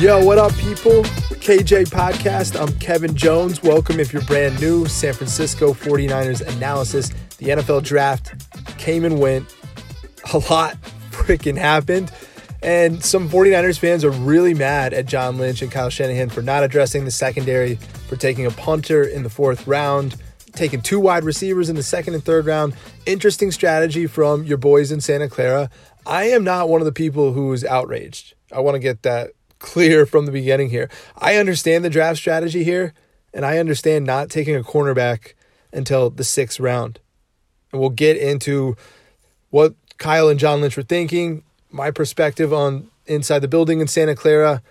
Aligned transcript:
Yo, 0.00 0.24
what 0.24 0.38
up, 0.38 0.56
people? 0.56 1.02
KJ 1.42 1.90
Podcast. 1.90 2.58
I'm 2.58 2.72
Kevin 2.78 3.14
Jones. 3.14 3.62
Welcome 3.62 4.00
if 4.00 4.14
you're 4.14 4.22
brand 4.22 4.58
new. 4.58 4.86
San 4.86 5.12
Francisco 5.12 5.74
49ers 5.74 6.40
analysis. 6.56 7.10
The 7.36 7.48
NFL 7.48 7.84
draft 7.84 8.32
came 8.78 9.04
and 9.04 9.20
went. 9.20 9.54
A 10.32 10.38
lot 10.38 10.80
freaking 11.10 11.58
happened. 11.58 12.10
And 12.62 13.04
some 13.04 13.28
49ers 13.28 13.78
fans 13.78 14.02
are 14.02 14.10
really 14.10 14.54
mad 14.54 14.94
at 14.94 15.04
John 15.04 15.36
Lynch 15.36 15.60
and 15.60 15.70
Kyle 15.70 15.90
Shanahan 15.90 16.30
for 16.30 16.40
not 16.40 16.64
addressing 16.64 17.04
the 17.04 17.10
secondary, 17.10 17.74
for 18.08 18.16
taking 18.16 18.46
a 18.46 18.50
punter 18.52 19.02
in 19.02 19.22
the 19.22 19.28
fourth 19.28 19.66
round, 19.66 20.16
taking 20.54 20.80
two 20.80 20.98
wide 20.98 21.24
receivers 21.24 21.68
in 21.68 21.76
the 21.76 21.82
second 21.82 22.14
and 22.14 22.24
third 22.24 22.46
round. 22.46 22.74
Interesting 23.04 23.50
strategy 23.50 24.06
from 24.06 24.44
your 24.44 24.56
boys 24.56 24.92
in 24.92 25.02
Santa 25.02 25.28
Clara. 25.28 25.68
I 26.06 26.30
am 26.30 26.42
not 26.42 26.70
one 26.70 26.80
of 26.80 26.86
the 26.86 26.92
people 26.92 27.34
who 27.34 27.52
is 27.52 27.66
outraged. 27.66 28.32
I 28.50 28.60
want 28.60 28.76
to 28.76 28.80
get 28.80 29.02
that 29.02 29.32
clear 29.60 30.04
from 30.04 30.26
the 30.26 30.32
beginning 30.32 30.70
here. 30.70 30.90
I 31.16 31.36
understand 31.36 31.84
the 31.84 31.90
draft 31.90 32.18
strategy 32.18 32.64
here, 32.64 32.92
and 33.32 33.46
I 33.46 33.58
understand 33.58 34.04
not 34.04 34.28
taking 34.28 34.56
a 34.56 34.64
cornerback 34.64 35.34
until 35.72 36.10
the 36.10 36.24
sixth 36.24 36.58
round. 36.58 36.98
And 37.70 37.80
we'll 37.80 37.90
get 37.90 38.16
into 38.16 38.76
what 39.50 39.74
Kyle 39.98 40.28
and 40.28 40.40
John 40.40 40.60
Lynch 40.60 40.76
were 40.76 40.82
thinking, 40.82 41.44
my 41.70 41.92
perspective 41.92 42.52
on 42.52 42.90
inside 43.06 43.40
the 43.40 43.48
building 43.48 43.80
in 43.80 43.86
Santa 43.86 44.16
Clara, 44.16 44.62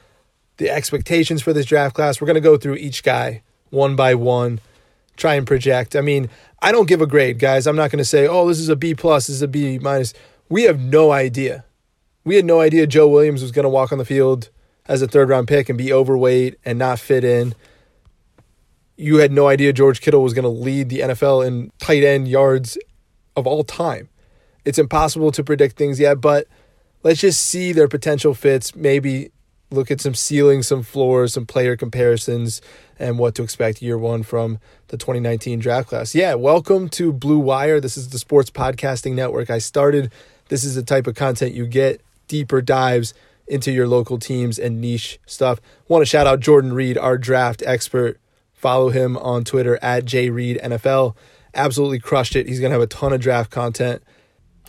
the 0.58 0.70
expectations 0.70 1.42
for 1.42 1.54
this 1.54 1.66
draft 1.66 1.96
class. 1.96 2.20
We're 2.20 2.28
going 2.28 2.36
to 2.36 2.42
go 2.42 2.58
through 2.58 2.76
each 2.76 3.04
guy 3.04 3.42
one 3.70 3.96
by 3.96 4.16
one, 4.16 4.60
try 5.16 5.36
and 5.36 5.48
project. 5.48 5.96
I 5.96 6.02
mean, 6.02 6.30
I 6.62 6.72
don't 6.72 6.88
give 6.88 7.02
a 7.02 7.08
grade, 7.08 7.40
guys. 7.40 7.68
I'm 7.68 7.76
not 7.76 7.92
going 7.92 8.00
to 8.00 8.06
say, 8.06 8.28
oh, 8.28 8.48
this 8.48 8.60
is 8.60 8.70
a 8.70 8.76
B 8.76 8.96
plus, 8.96 9.28
this 9.28 9.38
is 9.38 9.42
a 9.42 9.48
B 9.48 9.80
minus. 9.80 10.14
We 10.50 10.64
have 10.64 10.80
no 10.80 11.12
idea. 11.12 11.64
We 12.26 12.36
had 12.36 12.46
no 12.46 12.60
idea 12.60 12.88
Joe 12.88 13.08
Williams 13.08 13.42
was 13.42 13.52
going 13.52 13.64
to 13.64 13.70
walk 13.70 13.92
on 13.92 13.98
the 13.98 14.06
field 14.06 14.50
as 14.90 15.04
a 15.04 15.08
third 15.08 15.30
round 15.30 15.48
pick 15.48 15.70
and 15.70 15.78
be 15.78 15.94
overweight 15.94 16.60
and 16.66 16.80
not 16.80 17.00
fit 17.00 17.24
in. 17.24 17.54
You 18.98 19.18
had 19.18 19.32
no 19.32 19.48
idea 19.48 19.72
George 19.72 20.02
Kittle 20.02 20.24
was 20.24 20.34
going 20.34 20.44
to 20.44 20.50
lead 20.50 20.90
the 20.90 21.00
NFL 21.00 21.46
in 21.46 21.72
tight 21.80 22.04
end 22.04 22.28
yards 22.28 22.78
of 23.38 23.48
all 23.48 23.64
time. 23.64 24.10
It's 24.66 24.80
impossible 24.80 25.32
to 25.32 25.44
predict 25.44 25.78
things 25.78 26.00
yet, 26.00 26.20
but 26.20 26.48
let's 27.04 27.22
just 27.22 27.42
see 27.42 27.72
their 27.72 27.88
potential 27.88 28.34
fits. 28.34 28.76
Maybe 28.76 29.32
look 29.72 29.92
at 29.92 30.02
some 30.02 30.16
ceilings, 30.16 30.68
some 30.68 30.82
floors, 30.82 31.34
some 31.34 31.46
player 31.46 31.78
comparisons, 31.78 32.60
and 32.98 33.20
what 33.20 33.36
to 33.36 33.44
expect 33.44 33.84
year 33.84 33.98
one 33.98 34.24
from 34.24 34.60
the 34.88 34.98
2019 34.98 35.60
draft 35.60 35.88
class. 35.88 36.16
Yeah, 36.16 36.34
welcome 36.34 36.90
to 36.90 37.14
Blue 37.14 37.40
Wire. 37.40 37.80
This 37.80 37.96
is 37.96 38.10
the 38.10 38.18
sports 38.18 38.50
podcasting 38.50 39.14
network 39.14 39.52
I 39.52 39.60
started. 39.60 40.12
This 40.50 40.64
is 40.64 40.74
the 40.74 40.84
type 40.84 41.06
of 41.06 41.14
content 41.14 41.54
you 41.54 41.68
get 41.68 42.02
deeper 42.28 42.62
dives 42.62 43.14
into 43.50 43.72
your 43.72 43.88
local 43.88 44.18
teams 44.20 44.58
and 44.60 44.80
niche 44.80 45.20
stuff. 45.26 45.60
Want 45.88 46.02
to 46.02 46.06
shout 46.06 46.28
out 46.28 46.40
Jordan 46.40 46.74
Reed, 46.74 46.98
our 46.98 47.18
draft 47.18 47.64
expert. 47.66 48.20
Follow 48.54 48.90
him 48.90 49.18
on 49.18 49.44
Twitter 49.44 49.80
at 49.82 50.06
JReedNFL. 50.06 51.16
Absolutely 51.54 52.00
crushed 52.00 52.36
it. 52.36 52.48
He's 52.48 52.60
going 52.60 52.70
to 52.72 52.76
have 52.76 52.82
a 52.82 52.88
ton 52.88 53.14
of 53.14 53.22
draft 53.22 53.52
content. 53.52 54.04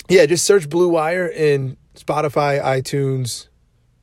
Yeah, 0.09 0.27
just 0.27 0.45
search 0.45 0.69
Blue 0.69 0.89
Wire 0.89 1.27
in 1.27 1.77
Spotify, 1.95 2.63
iTunes, 2.63 3.49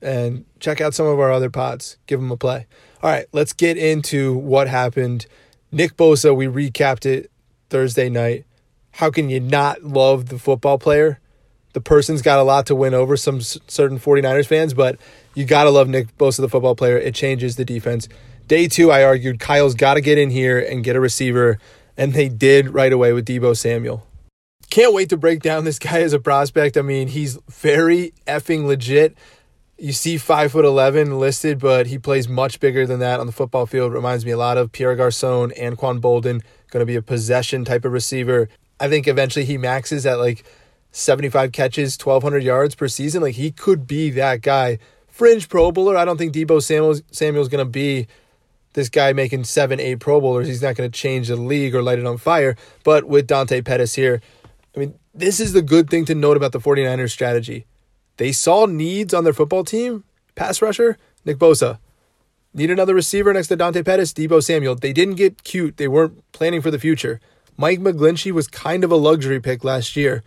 and 0.01 0.45
check 0.59 0.79
out 0.79 0.94
some 0.94 1.07
of 1.07 1.19
our 1.19 1.31
other 1.31 1.49
pods. 1.49 1.97
Give 2.05 2.19
them 2.19 2.31
a 2.31 2.38
play. 2.38 2.67
All 3.01 3.09
right, 3.09 3.25
let's 3.31 3.53
get 3.53 3.77
into 3.77 4.35
what 4.35 4.67
happened. 4.67 5.25
Nick 5.71 5.97
Bosa, 5.97 6.35
we 6.35 6.47
recapped 6.47 7.05
it 7.05 7.31
Thursday 7.69 8.09
night. 8.09 8.45
How 8.91 9.09
can 9.11 9.29
you 9.29 9.39
not 9.39 9.83
love 9.83 10.27
the 10.27 10.39
football 10.39 10.77
player? 10.77 11.19
The 11.77 11.81
person's 11.81 12.23
got 12.23 12.39
a 12.39 12.43
lot 12.43 12.65
to 12.65 12.75
win 12.75 12.95
over 12.95 13.15
some 13.15 13.39
certain 13.39 13.99
49ers 13.99 14.47
fans, 14.47 14.73
but 14.73 14.97
you 15.35 15.45
got 15.45 15.65
to 15.65 15.69
love 15.69 15.88
Nick 15.88 16.17
Bosa, 16.17 16.38
the 16.38 16.49
football 16.49 16.73
player. 16.73 16.97
It 16.97 17.13
changes 17.13 17.55
the 17.55 17.63
defense. 17.63 18.09
Day 18.47 18.67
two, 18.67 18.89
I 18.89 19.03
argued 19.03 19.39
Kyle's 19.39 19.75
got 19.75 19.93
to 19.93 20.01
get 20.01 20.17
in 20.17 20.31
here 20.31 20.57
and 20.57 20.83
get 20.83 20.95
a 20.95 20.99
receiver, 20.99 21.59
and 21.95 22.13
they 22.13 22.29
did 22.29 22.73
right 22.73 22.91
away 22.91 23.13
with 23.13 23.27
Deebo 23.27 23.55
Samuel. 23.55 24.07
Can't 24.71 24.91
wait 24.91 25.09
to 25.09 25.17
break 25.17 25.43
down 25.43 25.65
this 25.65 25.77
guy 25.77 26.01
as 26.01 26.13
a 26.13 26.19
prospect. 26.19 26.77
I 26.77 26.81
mean, 26.81 27.09
he's 27.09 27.38
very 27.47 28.11
effing 28.25 28.65
legit. 28.65 29.15
You 29.77 29.91
see 29.91 30.17
five 30.17 30.53
foot 30.53 30.65
eleven 30.65 31.19
listed, 31.19 31.59
but 31.59 31.85
he 31.85 31.99
plays 31.99 32.27
much 32.27 32.59
bigger 32.59 32.88
than 32.88 33.01
that 33.01 33.19
on 33.19 33.27
the 33.27 33.31
football 33.31 33.67
field. 33.67 33.94
Reminds 33.94 34.25
me 34.25 34.31
a 34.31 34.38
lot 34.38 34.57
of 34.57 34.71
Pierre 34.71 34.95
Garcon, 34.95 35.51
Anquan 35.51 36.01
Boldin, 36.01 36.41
Going 36.71 36.81
to 36.81 36.88
be 36.88 36.95
a 36.95 37.03
possession 37.03 37.65
type 37.65 37.85
of 37.85 37.91
receiver. 37.91 38.50
I 38.80 38.89
think 38.89 39.07
eventually 39.07 39.45
he 39.45 39.59
maxes 39.59 40.07
at 40.07 40.18
like 40.18 40.44
75 40.97 41.51
catches, 41.51 41.97
1,200 41.97 42.44
yards 42.44 42.75
per 42.75 42.88
season. 42.88 43.21
Like 43.21 43.35
he 43.35 43.51
could 43.51 43.88
be 43.88 44.09
that 44.11 44.41
guy. 44.41 44.79
Fringe 45.07 45.47
Pro 45.47 45.71
Bowler. 45.71 45.95
I 45.97 46.05
don't 46.05 46.17
think 46.17 46.33
Deebo 46.33 46.61
Samuel's, 46.61 47.01
Samuel's 47.11 47.49
going 47.49 47.65
to 47.65 47.69
be 47.69 48.07
this 48.73 48.89
guy 48.89 49.13
making 49.13 49.44
seven, 49.44 49.79
eight 49.79 49.99
Pro 49.99 50.19
Bowlers. 50.19 50.47
He's 50.47 50.61
not 50.61 50.75
going 50.75 50.89
to 50.89 50.99
change 50.99 51.27
the 51.27 51.35
league 51.35 51.75
or 51.75 51.81
light 51.81 51.99
it 51.99 52.05
on 52.05 52.17
fire. 52.17 52.55
But 52.83 53.05
with 53.05 53.27
Dante 53.27 53.61
Pettis 53.61 53.95
here, 53.95 54.21
I 54.75 54.79
mean, 54.79 54.95
this 55.13 55.39
is 55.39 55.53
the 55.53 55.61
good 55.61 55.89
thing 55.89 56.05
to 56.05 56.15
note 56.15 56.38
about 56.38 56.51
the 56.51 56.59
49ers 56.59 57.11
strategy. 57.11 57.65
They 58.17 58.31
saw 58.31 58.65
needs 58.65 59.13
on 59.13 59.23
their 59.23 59.33
football 59.33 59.63
team. 59.63 60.03
Pass 60.35 60.61
rusher, 60.61 60.97
Nick 61.25 61.38
Bosa. 61.38 61.79
Need 62.53 62.71
another 62.71 62.95
receiver 62.95 63.33
next 63.33 63.47
to 63.49 63.55
Dante 63.55 63.83
Pettis, 63.83 64.13
Deebo 64.13 64.44
Samuel. 64.44 64.75
They 64.75 64.94
didn't 64.94 65.15
get 65.15 65.44
cute. 65.44 65.77
They 65.77 65.88
weren't 65.88 66.23
planning 66.31 66.61
for 66.61 66.71
the 66.71 66.79
future. 66.79 67.19
Mike 67.55 67.79
McGlinchey 67.79 68.31
was 68.31 68.47
kind 68.47 68.83
of 68.83 68.91
a 68.91 68.95
luxury 68.95 69.39
pick 69.39 69.63
last 69.63 69.95
year 69.95 70.23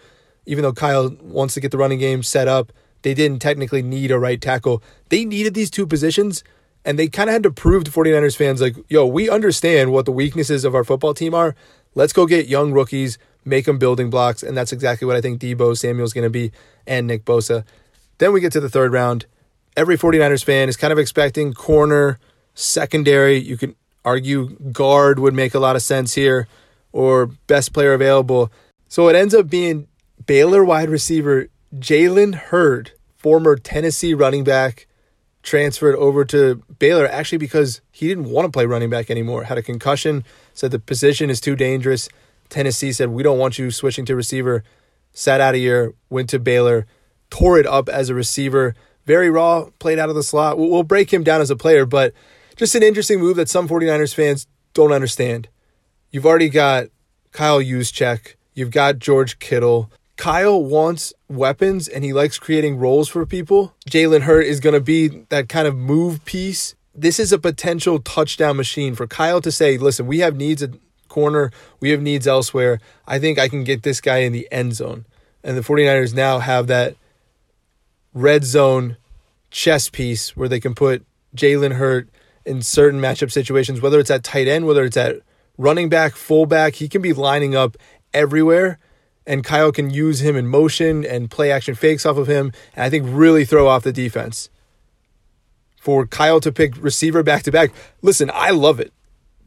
even 0.50 0.64
though 0.64 0.72
Kyle 0.72 1.14
wants 1.22 1.54
to 1.54 1.60
get 1.60 1.70
the 1.70 1.78
running 1.78 2.00
game 2.00 2.24
set 2.24 2.48
up, 2.48 2.72
they 3.02 3.14
didn't 3.14 3.38
technically 3.40 3.82
need 3.82 4.10
a 4.10 4.18
right 4.18 4.40
tackle. 4.40 4.82
They 5.08 5.24
needed 5.24 5.54
these 5.54 5.70
two 5.70 5.86
positions, 5.86 6.42
And 6.84 6.98
they 6.98 7.08
kind 7.08 7.28
of 7.28 7.34
had 7.34 7.42
to 7.42 7.50
prove 7.50 7.84
to 7.84 7.90
49ers 7.90 8.36
fans, 8.36 8.60
like, 8.60 8.76
yo, 8.88 9.04
we 9.04 9.28
understand 9.28 9.92
what 9.92 10.06
the 10.06 10.12
weaknesses 10.12 10.64
of 10.64 10.74
our 10.74 10.84
football 10.84 11.12
team 11.12 11.34
are. 11.34 11.54
Let's 11.94 12.12
go 12.12 12.26
get 12.26 12.48
young 12.48 12.72
rookies, 12.72 13.18
make 13.44 13.66
them 13.66 13.78
building 13.78 14.08
blocks. 14.08 14.42
And 14.42 14.56
that's 14.56 14.72
exactly 14.72 15.06
what 15.06 15.16
I 15.16 15.20
think 15.20 15.40
Deebo 15.40 15.76
Samuel's 15.76 16.12
going 16.12 16.24
to 16.24 16.30
be 16.30 16.52
and 16.86 17.06
Nick 17.06 17.24
Bosa. 17.24 17.64
Then 18.18 18.32
we 18.32 18.40
get 18.40 18.52
to 18.52 18.60
the 18.60 18.70
third 18.70 18.92
round. 18.92 19.26
Every 19.76 19.96
49ers 19.98 20.44
fan 20.44 20.68
is 20.68 20.76
kind 20.76 20.92
of 20.92 20.98
expecting 20.98 21.52
corner, 21.52 22.18
secondary. 22.54 23.36
You 23.36 23.56
could 23.56 23.74
argue 24.04 24.56
guard 24.72 25.18
would 25.18 25.34
make 25.34 25.54
a 25.54 25.60
lot 25.60 25.76
of 25.76 25.82
sense 25.82 26.14
here, 26.14 26.48
or 26.92 27.26
best 27.46 27.72
player 27.74 27.92
available. 27.92 28.50
So 28.88 29.08
it 29.08 29.16
ends 29.16 29.34
up 29.34 29.48
being 29.50 29.86
Baylor 30.26 30.64
wide 30.64 30.90
receiver 30.90 31.48
Jalen 31.74 32.34
Hurd, 32.34 32.92
former 33.16 33.56
Tennessee 33.56 34.14
running 34.14 34.44
back, 34.44 34.86
transferred 35.42 35.96
over 35.96 36.24
to 36.26 36.62
Baylor 36.78 37.06
actually 37.06 37.38
because 37.38 37.80
he 37.90 38.08
didn't 38.08 38.30
want 38.30 38.46
to 38.46 38.50
play 38.50 38.66
running 38.66 38.90
back 38.90 39.10
anymore. 39.10 39.44
Had 39.44 39.58
a 39.58 39.62
concussion, 39.62 40.24
said 40.52 40.70
the 40.70 40.78
position 40.78 41.30
is 41.30 41.40
too 41.40 41.56
dangerous. 41.56 42.08
Tennessee 42.48 42.92
said, 42.92 43.10
We 43.10 43.22
don't 43.22 43.38
want 43.38 43.58
you 43.58 43.70
switching 43.70 44.04
to 44.06 44.16
receiver. 44.16 44.64
Sat 45.12 45.40
out 45.40 45.54
a 45.54 45.58
year, 45.58 45.94
went 46.08 46.28
to 46.30 46.38
Baylor, 46.38 46.86
tore 47.30 47.58
it 47.58 47.66
up 47.66 47.88
as 47.88 48.08
a 48.08 48.14
receiver. 48.14 48.74
Very 49.06 49.30
raw, 49.30 49.70
played 49.78 49.98
out 49.98 50.08
of 50.08 50.14
the 50.14 50.22
slot. 50.22 50.58
We'll 50.58 50.82
break 50.82 51.12
him 51.12 51.24
down 51.24 51.40
as 51.40 51.50
a 51.50 51.56
player, 51.56 51.86
but 51.86 52.12
just 52.56 52.74
an 52.74 52.82
interesting 52.82 53.18
move 53.18 53.36
that 53.36 53.48
some 53.48 53.68
49ers 53.68 54.14
fans 54.14 54.46
don't 54.74 54.92
understand. 54.92 55.48
You've 56.10 56.26
already 56.26 56.48
got 56.48 56.88
Kyle 57.32 57.60
Juszczyk, 57.60 58.34
you've 58.54 58.70
got 58.70 58.98
George 58.98 59.38
Kittle, 59.38 59.90
Kyle 60.20 60.62
wants 60.62 61.14
weapons 61.28 61.88
and 61.88 62.04
he 62.04 62.12
likes 62.12 62.38
creating 62.38 62.76
roles 62.76 63.08
for 63.08 63.24
people. 63.24 63.74
Jalen 63.88 64.20
Hurd 64.20 64.44
is 64.44 64.60
going 64.60 64.74
to 64.74 64.80
be 64.80 65.08
that 65.30 65.48
kind 65.48 65.66
of 65.66 65.74
move 65.74 66.26
piece. 66.26 66.74
This 66.94 67.18
is 67.18 67.32
a 67.32 67.38
potential 67.38 67.98
touchdown 68.00 68.58
machine 68.58 68.94
for 68.94 69.06
Kyle 69.06 69.40
to 69.40 69.50
say, 69.50 69.78
listen, 69.78 70.06
we 70.06 70.18
have 70.18 70.36
needs 70.36 70.62
at 70.62 70.72
corner, 71.08 71.50
we 71.80 71.88
have 71.88 72.02
needs 72.02 72.26
elsewhere. 72.26 72.80
I 73.06 73.18
think 73.18 73.38
I 73.38 73.48
can 73.48 73.64
get 73.64 73.82
this 73.82 74.02
guy 74.02 74.18
in 74.18 74.34
the 74.34 74.46
end 74.52 74.74
zone. 74.74 75.06
And 75.42 75.56
the 75.56 75.62
49ers 75.62 76.12
now 76.12 76.40
have 76.40 76.66
that 76.66 76.96
red 78.12 78.44
zone 78.44 78.98
chess 79.50 79.88
piece 79.88 80.36
where 80.36 80.50
they 80.50 80.60
can 80.60 80.74
put 80.74 81.02
Jalen 81.34 81.76
Hurd 81.76 82.10
in 82.44 82.60
certain 82.60 83.00
matchup 83.00 83.32
situations, 83.32 83.80
whether 83.80 83.98
it's 83.98 84.10
at 84.10 84.22
tight 84.22 84.48
end, 84.48 84.66
whether 84.66 84.84
it's 84.84 84.98
at 84.98 85.22
running 85.56 85.88
back, 85.88 86.14
fullback. 86.14 86.74
He 86.74 86.90
can 86.90 87.00
be 87.00 87.14
lining 87.14 87.54
up 87.54 87.78
everywhere 88.12 88.78
and 89.30 89.44
Kyle 89.44 89.70
can 89.70 89.90
use 89.90 90.18
him 90.22 90.34
in 90.34 90.48
motion 90.48 91.06
and 91.06 91.30
play 91.30 91.52
action 91.52 91.76
fakes 91.76 92.04
off 92.04 92.16
of 92.16 92.26
him, 92.26 92.52
and 92.74 92.84
I 92.84 92.90
think 92.90 93.06
really 93.08 93.44
throw 93.44 93.68
off 93.68 93.84
the 93.84 93.92
defense. 93.92 94.50
For 95.80 96.04
Kyle 96.04 96.40
to 96.40 96.50
pick 96.50 96.74
receiver 96.76 97.22
back 97.22 97.44
to 97.44 97.52
back, 97.52 97.70
listen, 98.02 98.28
I 98.34 98.50
love 98.50 98.80
it. 98.80 98.92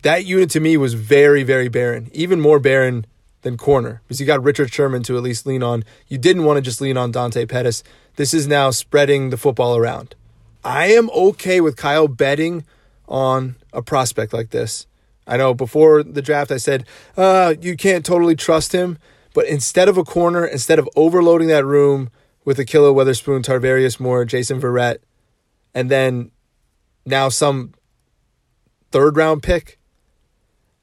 That 0.03 0.24
unit 0.24 0.50
to 0.51 0.62
me 0.62 0.77
was 0.77 0.94
very, 0.94 1.44
very 1.44 1.68
barren, 1.68 2.09
even 2.13 2.39
more 2.39 2.59
barren 2.59 3.06
than 3.41 3.57
corner 3.57 4.01
because 4.06 4.21
you 4.21 4.25
got 4.25 4.41
Richard 4.41 4.74
Sherman 4.74 5.03
to 5.03 5.18
at 5.18 5.24
least 5.24 5.45
lean 5.45 5.62
on. 5.62 5.83
You 6.07 6.18
didn't 6.18 6.45
want 6.45 6.56
to 6.56 6.62
just 6.62 6.80
lean 6.80 6.95
on 6.95 7.12
Dante 7.12 7.45
Pettis. 7.45 7.83
This 8.15 8.33
is 8.33 8.47
now 8.47 8.71
spreading 8.71 9.31
the 9.31 9.38
football 9.38 9.75
around. 9.75 10.15
I 10.63 10.94
am 10.94 11.09
okay 11.09 11.59
with 11.59 11.75
Kyle 11.75 12.07
betting 12.07 12.63
on 13.09 13.57
a 13.74 13.81
prospect 13.81 14.31
like 14.31 14.51
this. 14.51 14.88
I 15.27 15.35
know 15.35 15.53
before 15.53 16.03
the 16.03 16.21
draft 16.21 16.51
I 16.51 16.57
said, 16.57 16.85
uh, 17.18 17.56
you 17.59 17.75
can't 17.75 18.06
totally 18.06 18.38
trust 18.38 18.71
him. 18.71 18.97
But 19.33 19.47
instead 19.47 19.89
of 19.89 19.97
a 19.97 20.03
corner, 20.03 20.45
instead 20.45 20.80
of 20.80 20.88
overloading 20.95 21.47
that 21.47 21.65
room 21.65 22.09
with 22.45 22.57
Ahkello 22.57 22.94
Witherspoon, 22.94 23.41
Tarvarius 23.41 24.00
Moore, 24.00 24.25
Jason 24.25 24.62
Verrett, 24.62 24.97
and 25.74 25.89
then 25.89 26.31
now 27.06 27.30
some 27.30 27.74
third 28.91 29.18
round 29.18 29.41
pick, 29.41 29.80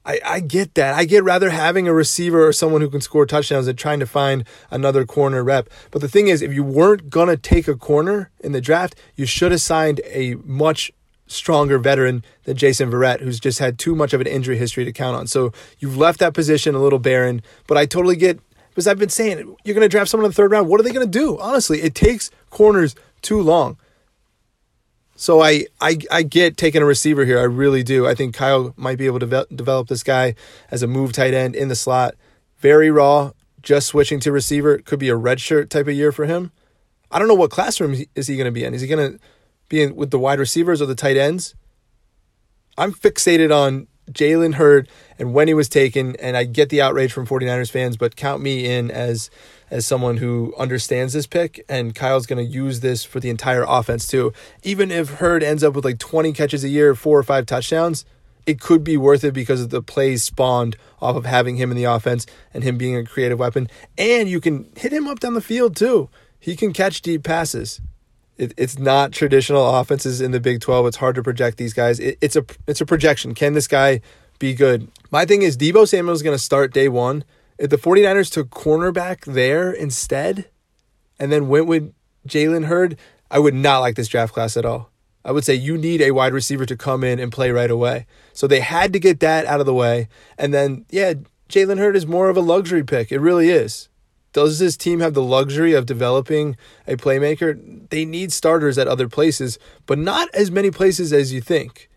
I, 0.05 0.20
I 0.25 0.41
get 0.41 0.75
that. 0.75 0.94
I 0.94 1.05
get 1.05 1.23
rather 1.23 1.50
having 1.50 1.87
a 1.87 1.93
receiver 1.93 2.47
or 2.47 2.52
someone 2.52 2.81
who 2.81 2.88
can 2.88 3.00
score 3.00 3.26
touchdowns 3.26 3.67
than 3.67 3.76
trying 3.76 4.00
to 4.00 4.06
find 4.06 4.44
another 4.70 5.05
corner 5.05 5.44
rep. 5.44 5.69
But 5.91 6.00
the 6.00 6.08
thing 6.08 6.29
is, 6.29 6.43
if 6.43 6.52
you 6.52 6.64
weren't 6.64 7.11
going 7.11 7.29
to 7.29 7.37
take 7.37 7.69
a 7.69 7.76
corner 7.76 8.31
in 8.41 8.52
the 8.52 8.61
draft, 8.61 8.97
you 9.14 9.26
should 9.26 9.52
have 9.52 9.61
signed 9.61 10.00
a 10.06 10.35
much 10.44 10.91
stronger 11.31 11.79
veteran 11.79 12.25
than 12.44 12.56
Jason 12.56 12.91
Verrett, 12.91 13.21
who's 13.21 13.41
just 13.41 13.59
had 13.59 13.79
too 13.79 13.94
much 13.94 14.12
of 14.12 14.21
an 14.21 14.27
injury 14.27 14.59
history 14.59 14.85
to 14.85 14.93
count 14.93 15.17
on. 15.17 15.27
So 15.27 15.53
you've 15.79 15.97
left 15.97 16.19
that 16.19 16.35
position 16.35 16.75
a 16.75 16.81
little 16.81 16.99
barren, 16.99 17.43
but 17.67 17.79
I 17.79 17.87
totally 17.87 18.17
get 18.17 18.41
because 18.71 18.87
I've 18.87 18.99
been 18.99 19.09
saying 19.09 19.56
you're 19.65 19.75
going 19.75 19.85
to 19.85 19.88
draft 19.88 20.11
someone 20.11 20.27
in 20.27 20.31
the 20.31 20.35
third 20.35 20.53
round. 20.53 20.69
What 20.69 20.81
are 20.81 20.82
they 20.82 20.93
going 20.93 21.06
to 21.06 21.19
do? 21.19 21.38
Honestly, 21.38 21.82
it 21.82 21.94
takes 21.94 22.31
corners 22.50 22.94
too 23.23 23.41
long. 23.41 23.77
So 25.15 25.43
I, 25.43 25.67
I 25.81 25.99
I 26.11 26.23
get 26.23 26.56
taking 26.56 26.82
a 26.82 26.87
receiver 26.87 27.25
here. 27.27 27.38
I 27.38 27.43
really 27.43 27.83
do. 27.83 28.06
I 28.06 28.15
think 28.15 28.35
Kyle 28.35 28.73
might 28.76 28.97
be 28.97 29.06
able 29.06 29.19
to 29.19 29.26
ve- 29.26 29.55
develop 29.55 29.88
this 29.88 30.03
guy 30.03 30.35
as 30.71 30.83
a 30.83 30.87
move 30.87 31.12
tight 31.12 31.35
end 31.35 31.55
in 31.55 31.69
the 31.69 31.75
slot. 31.75 32.15
Very 32.59 32.91
raw. 32.91 33.33
Just 33.62 33.88
switching 33.88 34.19
to 34.21 34.33
receiver 34.33 34.79
could 34.79 34.99
be 34.99 35.11
a 35.11 35.15
redshirt 35.15 35.69
type 35.69 35.87
of 35.88 35.94
year 35.94 36.11
for 36.11 36.25
him. 36.25 36.53
I 37.11 37.19
don't 37.19 37.29
know 37.29 37.35
what 37.35 37.50
classroom 37.50 37.94
is 38.15 38.29
he 38.29 38.37
going 38.37 38.47
to 38.47 38.50
be 38.50 38.65
in. 38.65 38.73
Is 38.73 38.81
he 38.81 38.88
going 38.88 39.12
to 39.12 39.19
being 39.70 39.96
with 39.96 40.11
the 40.11 40.19
wide 40.19 40.38
receivers 40.38 40.82
or 40.82 40.87
the 40.87 40.94
tight 40.94 41.17
ends. 41.17 41.55
I'm 42.76 42.93
fixated 42.93 43.55
on 43.55 43.87
Jalen 44.11 44.55
Hurd 44.55 44.88
and 45.19 45.32
when 45.32 45.49
he 45.49 45.55
was 45.55 45.69
taken, 45.69 46.17
and 46.17 46.37
I 46.37 46.44
get 46.44 46.69
the 46.69 46.82
outrage 46.82 47.12
from 47.12 47.26
49ers 47.26 47.70
fans, 47.70 47.96
but 47.96 48.17
count 48.17 48.43
me 48.43 48.67
in 48.67 48.90
as 48.90 49.31
as 49.70 49.87
someone 49.87 50.17
who 50.17 50.52
understands 50.58 51.12
this 51.12 51.28
pick, 51.28 51.64
and 51.69 51.94
Kyle's 51.94 52.26
going 52.26 52.44
to 52.44 52.52
use 52.52 52.81
this 52.81 53.05
for 53.05 53.20
the 53.20 53.31
entire 53.31 53.64
offense 53.67 54.05
too. 54.08 54.32
Even 54.64 54.90
if 54.90 55.11
Hurd 55.11 55.44
ends 55.44 55.62
up 55.62 55.75
with 55.75 55.84
like 55.84 55.99
20 56.00 56.32
catches 56.32 56.64
a 56.64 56.69
year, 56.69 56.96
four 56.96 57.16
or 57.16 57.23
five 57.23 57.46
touchdowns, 57.46 58.05
it 58.46 58.58
could 58.58 58.82
be 58.82 58.96
worth 58.96 59.23
it 59.23 59.32
because 59.32 59.61
of 59.61 59.70
the 59.70 59.81
plays 59.81 60.25
spawned 60.25 60.76
off 61.00 61.14
of 61.14 61.25
having 61.25 61.55
him 61.55 61.70
in 61.70 61.76
the 61.76 61.84
offense 61.84 62.26
and 62.52 62.64
him 62.64 62.78
being 62.78 62.96
a 62.96 63.05
creative 63.05 63.38
weapon. 63.38 63.69
And 63.96 64.28
you 64.28 64.40
can 64.40 64.69
hit 64.76 64.93
him 64.93 65.06
up 65.06 65.20
down 65.20 65.34
the 65.34 65.40
field 65.40 65.76
too. 65.76 66.11
He 66.40 66.56
can 66.56 66.73
catch 66.73 67.00
deep 67.00 67.23
passes 67.23 67.81
it, 68.40 68.54
it's 68.56 68.78
not 68.78 69.12
traditional 69.12 69.76
offenses 69.76 70.22
in 70.22 70.31
the 70.31 70.40
Big 70.40 70.62
12. 70.62 70.87
It's 70.87 70.96
hard 70.96 71.14
to 71.16 71.22
project 71.22 71.58
these 71.58 71.75
guys. 71.75 72.00
It, 72.00 72.16
it's 72.22 72.37
a 72.37 72.44
it's 72.66 72.81
a 72.81 72.87
projection. 72.87 73.34
Can 73.34 73.52
this 73.52 73.69
guy 73.69 74.00
be 74.38 74.54
good? 74.54 74.88
My 75.10 75.26
thing 75.26 75.42
is 75.42 75.58
Deebo 75.58 75.87
Samuel 75.87 76.14
is 76.14 76.22
going 76.22 76.34
to 76.34 76.42
start 76.42 76.72
day 76.72 76.88
one. 76.88 77.25
If 77.58 77.69
the 77.69 77.76
49ers 77.76 78.32
took 78.32 78.48
cornerback 78.48 79.26
there 79.26 79.70
instead 79.70 80.48
and 81.19 81.31
then 81.31 81.48
went 81.48 81.66
with 81.66 81.92
Jalen 82.26 82.64
Hurd, 82.64 82.98
I 83.31 83.38
would 83.38 83.54
not 83.54 83.81
like 83.81 83.96
this 83.96 84.08
draft 84.08 84.32
class 84.32 84.56
at 84.56 84.64
all. 84.64 84.90
I 85.22 85.32
would 85.32 85.44
say 85.44 85.54
you 85.54 85.76
need 85.76 86.00
a 86.00 86.12
wide 86.12 86.32
receiver 86.32 86.64
to 86.64 86.76
come 86.78 87.04
in 87.04 87.19
and 87.19 87.31
play 87.31 87.50
right 87.50 87.70
away. 87.70 88.06
So 88.32 88.46
they 88.46 88.60
had 88.60 88.94
to 88.94 88.98
get 88.98 89.20
that 89.20 89.44
out 89.44 89.60
of 89.60 89.66
the 89.66 89.75
way. 89.75 90.08
And 90.38 90.54
then, 90.54 90.87
yeah, 90.88 91.12
Jalen 91.50 91.76
Hurd 91.76 91.94
is 91.94 92.06
more 92.06 92.30
of 92.30 92.38
a 92.38 92.40
luxury 92.40 92.82
pick. 92.82 93.12
It 93.12 93.18
really 93.18 93.50
is 93.50 93.89
does 94.32 94.58
this 94.58 94.76
team 94.76 95.00
have 95.00 95.14
the 95.14 95.22
luxury 95.22 95.72
of 95.72 95.87
developing 95.87 96.56
a 96.87 96.96
playmaker? 96.96 97.88
They 97.90 98.04
need 98.04 98.32
starters 98.32 98.78
at 98.78 98.87
other 98.87 99.08
places, 99.08 99.58
but 99.87 99.99
not 99.99 100.28
as 100.34 100.50
many 100.50 100.70
places 100.70 101.12
as 101.12 101.32
you 101.32 101.40
think. 101.40 101.88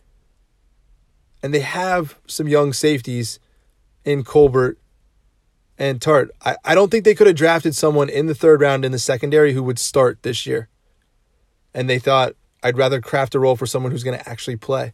And 1.44 1.54
they 1.54 1.60
have 1.60 2.18
some 2.26 2.48
young 2.48 2.74
safeties 2.74 3.40
in 4.04 4.24
Colbert 4.24 4.78
and 5.78 6.02
Tart. 6.02 6.32
I, 6.44 6.56
I 6.64 6.76
don't 6.76 6.90
think 6.90 7.04
they 7.04 7.16
could 7.16 7.28
have 7.28 7.36
drafted 7.36 7.76
someone 7.76 8.10
in 8.10 8.28
the 8.28 8.36
third 8.36 8.62
round 8.62 8.84
in 8.86 8.92
the 8.92 9.00
secondary 9.00 9.54
who 9.54 9.64
would 9.64 9.80
start 9.80 10.24
this 10.24 10.46
year. 10.46 10.70
And 11.74 11.90
they 11.90 12.00
thought, 12.00 12.36
I'd 12.64 12.78
rather 12.78 13.02
craft 13.02 13.36
a 13.36 13.40
role 13.40 13.56
for 13.56 13.66
someone 13.66 13.92
who's 13.92 14.04
going 14.04 14.18
to 14.18 14.30
actually 14.30 14.56
play. 14.56 14.94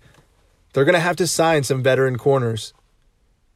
They're 0.74 0.86
going 0.86 0.93
to 0.93 1.00
have 1.00 1.17
to 1.17 1.27
sign 1.27 1.63
some 1.63 1.84
veteran 1.84 2.17
corners 2.17 2.74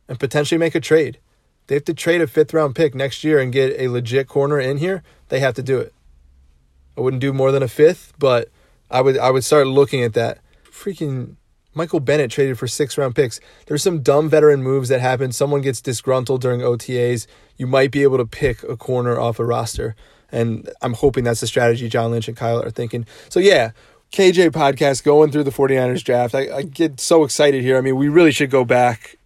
and 0.07 0.19
potentially 0.19 0.57
make 0.57 0.75
a 0.75 0.79
trade 0.79 1.19
they 1.67 1.75
have 1.75 1.86
to 1.86 1.93
trade 1.93 2.22
a 2.22 2.27
fifth 2.27 2.53
round 2.53 2.75
pick 2.75 2.93
next 2.93 3.24
year 3.24 3.39
and 3.39 3.51
get 3.53 3.79
a 3.79 3.88
legit 3.88 4.27
corner 4.27 4.60
in 4.60 4.77
here, 4.77 5.03
they 5.29 5.39
have 5.39 5.55
to 5.55 5.63
do 5.63 5.79
it. 5.79 5.93
I 6.98 7.01
wouldn't 7.01 7.22
do 7.22 7.34
more 7.34 7.51
than 7.51 7.63
a 7.63 7.67
fifth, 7.67 8.13
but 8.20 8.50
I 8.91 9.01
would 9.01 9.17
I 9.17 9.32
would 9.32 9.43
start 9.43 9.67
looking 9.67 10.03
at 10.03 10.13
that. 10.13 10.39
Freaking 10.65 11.36
Michael 11.75 12.00
Bennett 12.00 12.32
traded 12.32 12.60
for 12.60 12.67
six 12.67 12.98
round 12.98 13.15
picks. 13.15 13.39
There's 13.65 13.84
some 13.84 14.01
dumb 14.01 14.29
veteran 14.29 14.62
moves 14.62 14.89
that 14.89 15.01
happen. 15.01 15.32
Someone 15.32 15.62
gets 15.62 15.82
disgruntled 15.82 16.41
during 16.41 16.62
OTAs. 16.62 17.25
You 17.58 17.67
might 17.67 17.91
be 17.91 18.03
able 18.03 18.17
to 18.17 18.25
pick 18.25 18.63
a 18.63 18.77
corner 18.77 19.20
off 19.20 19.39
a 19.39 19.46
roster. 19.46 19.96
And 20.32 20.70
I'm 20.82 20.93
hoping 20.93 21.24
that's 21.24 21.41
the 21.41 21.48
strategy 21.48 21.88
John 21.89 22.12
Lynch 22.12 22.27
and 22.27 22.36
Kyle 22.36 22.62
are 22.62 22.72
thinking. 22.72 23.05
So, 23.29 23.39
yeah, 23.39 23.72
KJ 24.12 24.50
podcast 24.50 25.03
going 25.03 25.32
through 25.32 25.43
the 25.43 25.51
49ers 25.51 26.03
draft. 26.03 26.34
I, 26.34 26.58
I 26.58 26.62
get 26.63 27.00
so 27.00 27.24
excited 27.24 27.63
here. 27.63 27.77
I 27.77 27.82
mean, 27.82 27.96
we 27.96 28.08
really 28.08 28.32
should 28.32 28.50
go 28.50 28.65
back 28.65 29.17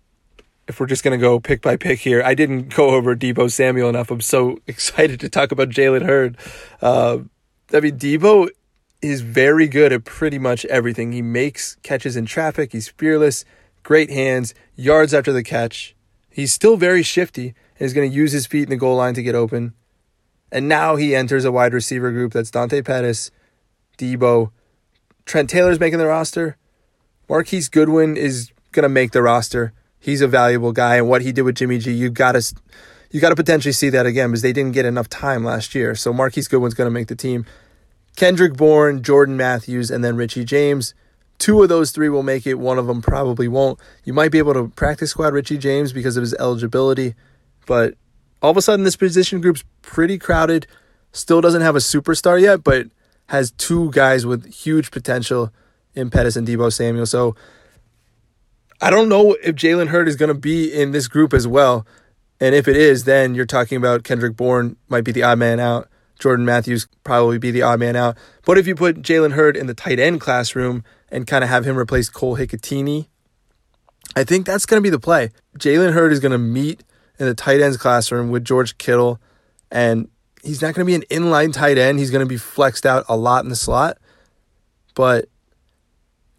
if 0.67 0.79
we're 0.79 0.87
just 0.87 1.03
going 1.03 1.17
to 1.17 1.21
go 1.21 1.39
pick 1.39 1.61
by 1.61 1.77
pick 1.77 1.99
here, 1.99 2.21
I 2.23 2.33
didn't 2.33 2.73
go 2.75 2.89
over 2.89 3.15
Deebo 3.15 3.51
Samuel 3.51 3.89
enough. 3.89 4.11
I'm 4.11 4.21
so 4.21 4.59
excited 4.67 5.19
to 5.21 5.29
talk 5.29 5.51
about 5.51 5.69
Jalen 5.69 6.05
Hurd. 6.05 6.37
Uh, 6.81 7.19
I 7.73 7.79
mean, 7.79 7.97
Deebo 7.97 8.49
is 9.01 9.21
very 9.21 9.67
good 9.67 9.93
at 9.93 10.05
pretty 10.05 10.39
much 10.39 10.65
everything. 10.65 11.11
He 11.11 11.21
makes 11.21 11.75
catches 11.83 12.15
in 12.15 12.25
traffic. 12.25 12.71
He's 12.71 12.89
fearless, 12.89 13.45
great 13.83 14.09
hands, 14.09 14.53
yards 14.75 15.13
after 15.13 15.31
the 15.31 15.43
catch. 15.43 15.95
He's 16.29 16.53
still 16.53 16.77
very 16.77 17.03
shifty 17.03 17.55
and 17.79 17.85
is 17.85 17.93
going 17.93 18.09
to 18.09 18.15
use 18.15 18.31
his 18.31 18.47
feet 18.47 18.63
in 18.63 18.69
the 18.69 18.77
goal 18.77 18.97
line 18.97 19.13
to 19.13 19.23
get 19.23 19.35
open. 19.35 19.73
And 20.51 20.67
now 20.67 20.95
he 20.95 21.15
enters 21.15 21.45
a 21.45 21.51
wide 21.51 21.73
receiver 21.73 22.11
group 22.11 22.33
that's 22.33 22.51
Dante 22.51 22.81
Pettis, 22.81 23.31
Deebo, 23.97 24.51
Trent 25.25 25.49
Taylor's 25.49 25.79
making 25.79 25.99
the 25.99 26.07
roster. 26.07 26.57
Marquise 27.27 27.69
Goodwin 27.69 28.15
is 28.15 28.51
going 28.71 28.83
to 28.83 28.89
make 28.89 29.11
the 29.11 29.21
roster. 29.21 29.73
He's 29.99 30.21
a 30.21 30.27
valuable 30.27 30.71
guy, 30.71 30.97
and 30.97 31.09
what 31.09 31.21
he 31.21 31.31
did 31.31 31.41
with 31.41 31.55
Jimmy 31.55 31.79
G, 31.79 31.91
you 31.91 32.09
got 32.09 32.33
to 32.33 32.55
you 33.09 33.19
got 33.21 33.29
to 33.29 33.35
potentially 33.35 33.71
see 33.71 33.89
that 33.89 34.05
again 34.05 34.29
because 34.29 34.41
they 34.41 34.53
didn't 34.53 34.73
get 34.73 34.85
enough 34.85 35.09
time 35.09 35.43
last 35.43 35.73
year. 35.73 35.95
So 35.95 36.11
Marquise 36.11 36.47
Goodwin's 36.47 36.73
going 36.73 36.87
to 36.87 36.91
make 36.91 37.07
the 37.07 37.15
team. 37.15 37.45
Kendrick 38.15 38.53
Bourne, 38.53 39.03
Jordan 39.03 39.37
Matthews, 39.37 39.91
and 39.91 40.03
then 40.03 40.17
Richie 40.17 40.43
James. 40.43 40.93
Two 41.37 41.61
of 41.61 41.69
those 41.69 41.91
three 41.91 42.09
will 42.09 42.23
make 42.23 42.47
it. 42.47 42.55
One 42.55 42.79
of 42.79 42.87
them 42.87 43.01
probably 43.01 43.47
won't. 43.47 43.79
You 44.03 44.13
might 44.13 44.31
be 44.31 44.39
able 44.39 44.55
to 44.55 44.69
practice 44.69 45.11
squad 45.11 45.33
Richie 45.33 45.59
James 45.59 45.93
because 45.93 46.17
of 46.17 46.21
his 46.21 46.33
eligibility, 46.35 47.13
but 47.65 47.93
all 48.41 48.51
of 48.51 48.57
a 48.57 48.61
sudden 48.61 48.83
this 48.83 48.95
position 48.95 49.39
group's 49.39 49.63
pretty 49.81 50.17
crowded. 50.17 50.67
Still 51.11 51.41
doesn't 51.41 51.61
have 51.61 51.75
a 51.75 51.79
superstar 51.79 52.41
yet, 52.41 52.63
but 52.63 52.87
has 53.27 53.51
two 53.51 53.91
guys 53.91 54.25
with 54.25 54.51
huge 54.51 54.89
potential 54.89 55.51
in 55.93 56.09
Pettis 56.09 56.35
and 56.35 56.47
Deebo 56.47 56.73
Samuel. 56.73 57.05
So 57.05 57.35
I 58.79 58.89
don't 58.89 59.09
know 59.09 59.35
if 59.43 59.55
Jalen 59.55 59.87
Hurd 59.87 60.07
is 60.07 60.15
going 60.15 60.33
to 60.33 60.39
be 60.39 60.71
in 60.71 60.91
this 60.91 61.07
group 61.07 61.33
as 61.33 61.47
well. 61.47 61.85
And 62.39 62.53
if 62.53 62.67
it 62.67 62.75
is, 62.75 63.05
then 63.05 63.33
you're 63.33 63.45
talking 63.45 63.77
about 63.77 64.03
Kendrick 64.03 64.35
Bourne 64.35 64.77
might 64.87 65.03
be 65.03 65.11
the 65.11 65.23
odd 65.23 65.39
man 65.39 65.59
out. 65.59 65.89
Jordan 66.19 66.45
Matthews 66.45 66.87
probably 67.03 67.37
be 67.37 67.51
the 67.51 67.61
odd 67.63 67.79
man 67.79 67.95
out. 67.95 68.17
But 68.45 68.57
if 68.57 68.67
you 68.67 68.75
put 68.75 69.01
Jalen 69.01 69.33
Hurd 69.33 69.57
in 69.57 69.67
the 69.67 69.73
tight 69.73 69.99
end 69.99 70.21
classroom 70.21 70.83
and 71.09 71.25
kind 71.25 71.43
of 71.43 71.49
have 71.49 71.65
him 71.65 71.77
replace 71.77 72.09
Cole 72.09 72.37
Hikutini, 72.37 73.07
I 74.15 74.23
think 74.23 74.45
that's 74.45 74.65
going 74.65 74.81
to 74.81 74.83
be 74.83 74.89
the 74.89 74.99
play. 74.99 75.31
Jalen 75.57 75.93
Hurd 75.93 76.11
is 76.11 76.19
going 76.19 76.31
to 76.31 76.37
meet 76.37 76.83
in 77.19 77.25
the 77.25 77.33
tight 77.33 77.61
ends 77.61 77.77
classroom 77.77 78.29
with 78.29 78.45
George 78.45 78.77
Kittle, 78.77 79.19
and 79.71 80.07
he's 80.43 80.61
not 80.61 80.73
going 80.73 80.85
to 80.85 80.85
be 80.85 80.95
an 80.95 81.03
inline 81.09 81.51
tight 81.51 81.77
end. 81.77 81.99
He's 81.99 82.11
going 82.11 82.25
to 82.25 82.29
be 82.29 82.37
flexed 82.37 82.85
out 82.85 83.05
a 83.09 83.17
lot 83.17 83.43
in 83.43 83.49
the 83.49 83.55
slot, 83.55 83.97
but 84.95 85.29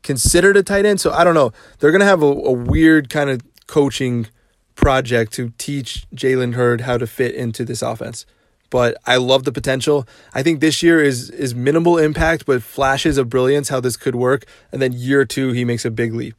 considered 0.03 0.57
a 0.57 0.63
tight 0.63 0.87
end. 0.87 1.01
So 1.01 1.13
I 1.13 1.25
don't 1.25 1.35
know. 1.35 1.53
They're 1.79 1.91
going 1.91 2.01
to 2.01 2.07
have 2.07 2.23
a, 2.23 2.27
a 2.27 2.53
weird 2.53 3.11
kind 3.11 3.31
of 3.31 3.41
coaching 3.67 4.27
project 4.75 5.33
to 5.35 5.53
teach 5.59 6.07
Jalen 6.15 6.55
Hurd 6.55 6.83
how 6.83 6.99
to 6.99 7.07
fit 7.07 7.35
into 7.35 7.65
this 7.65 7.83
offense. 7.83 8.25
But 8.71 8.97
I 9.07 9.17
love 9.17 9.45
the 9.45 9.53
potential. 9.53 10.07
I 10.35 10.43
think 10.43 10.61
this 10.61 10.83
year 10.83 11.01
is 11.01 11.31
is 11.31 11.55
minimal 11.55 11.97
impact, 11.97 12.45
but 12.45 12.63
flashes 12.63 13.17
of 13.17 13.31
brilliance 13.31 13.71
how 13.71 13.81
this 13.81 13.97
could 13.97 14.15
work. 14.15 14.45
And 14.71 14.83
then 14.83 14.93
year 14.93 15.25
two, 15.25 15.53
he 15.53 15.65
makes 15.65 15.85
a 15.85 15.91
big 15.91 16.13
leap. 16.13 16.35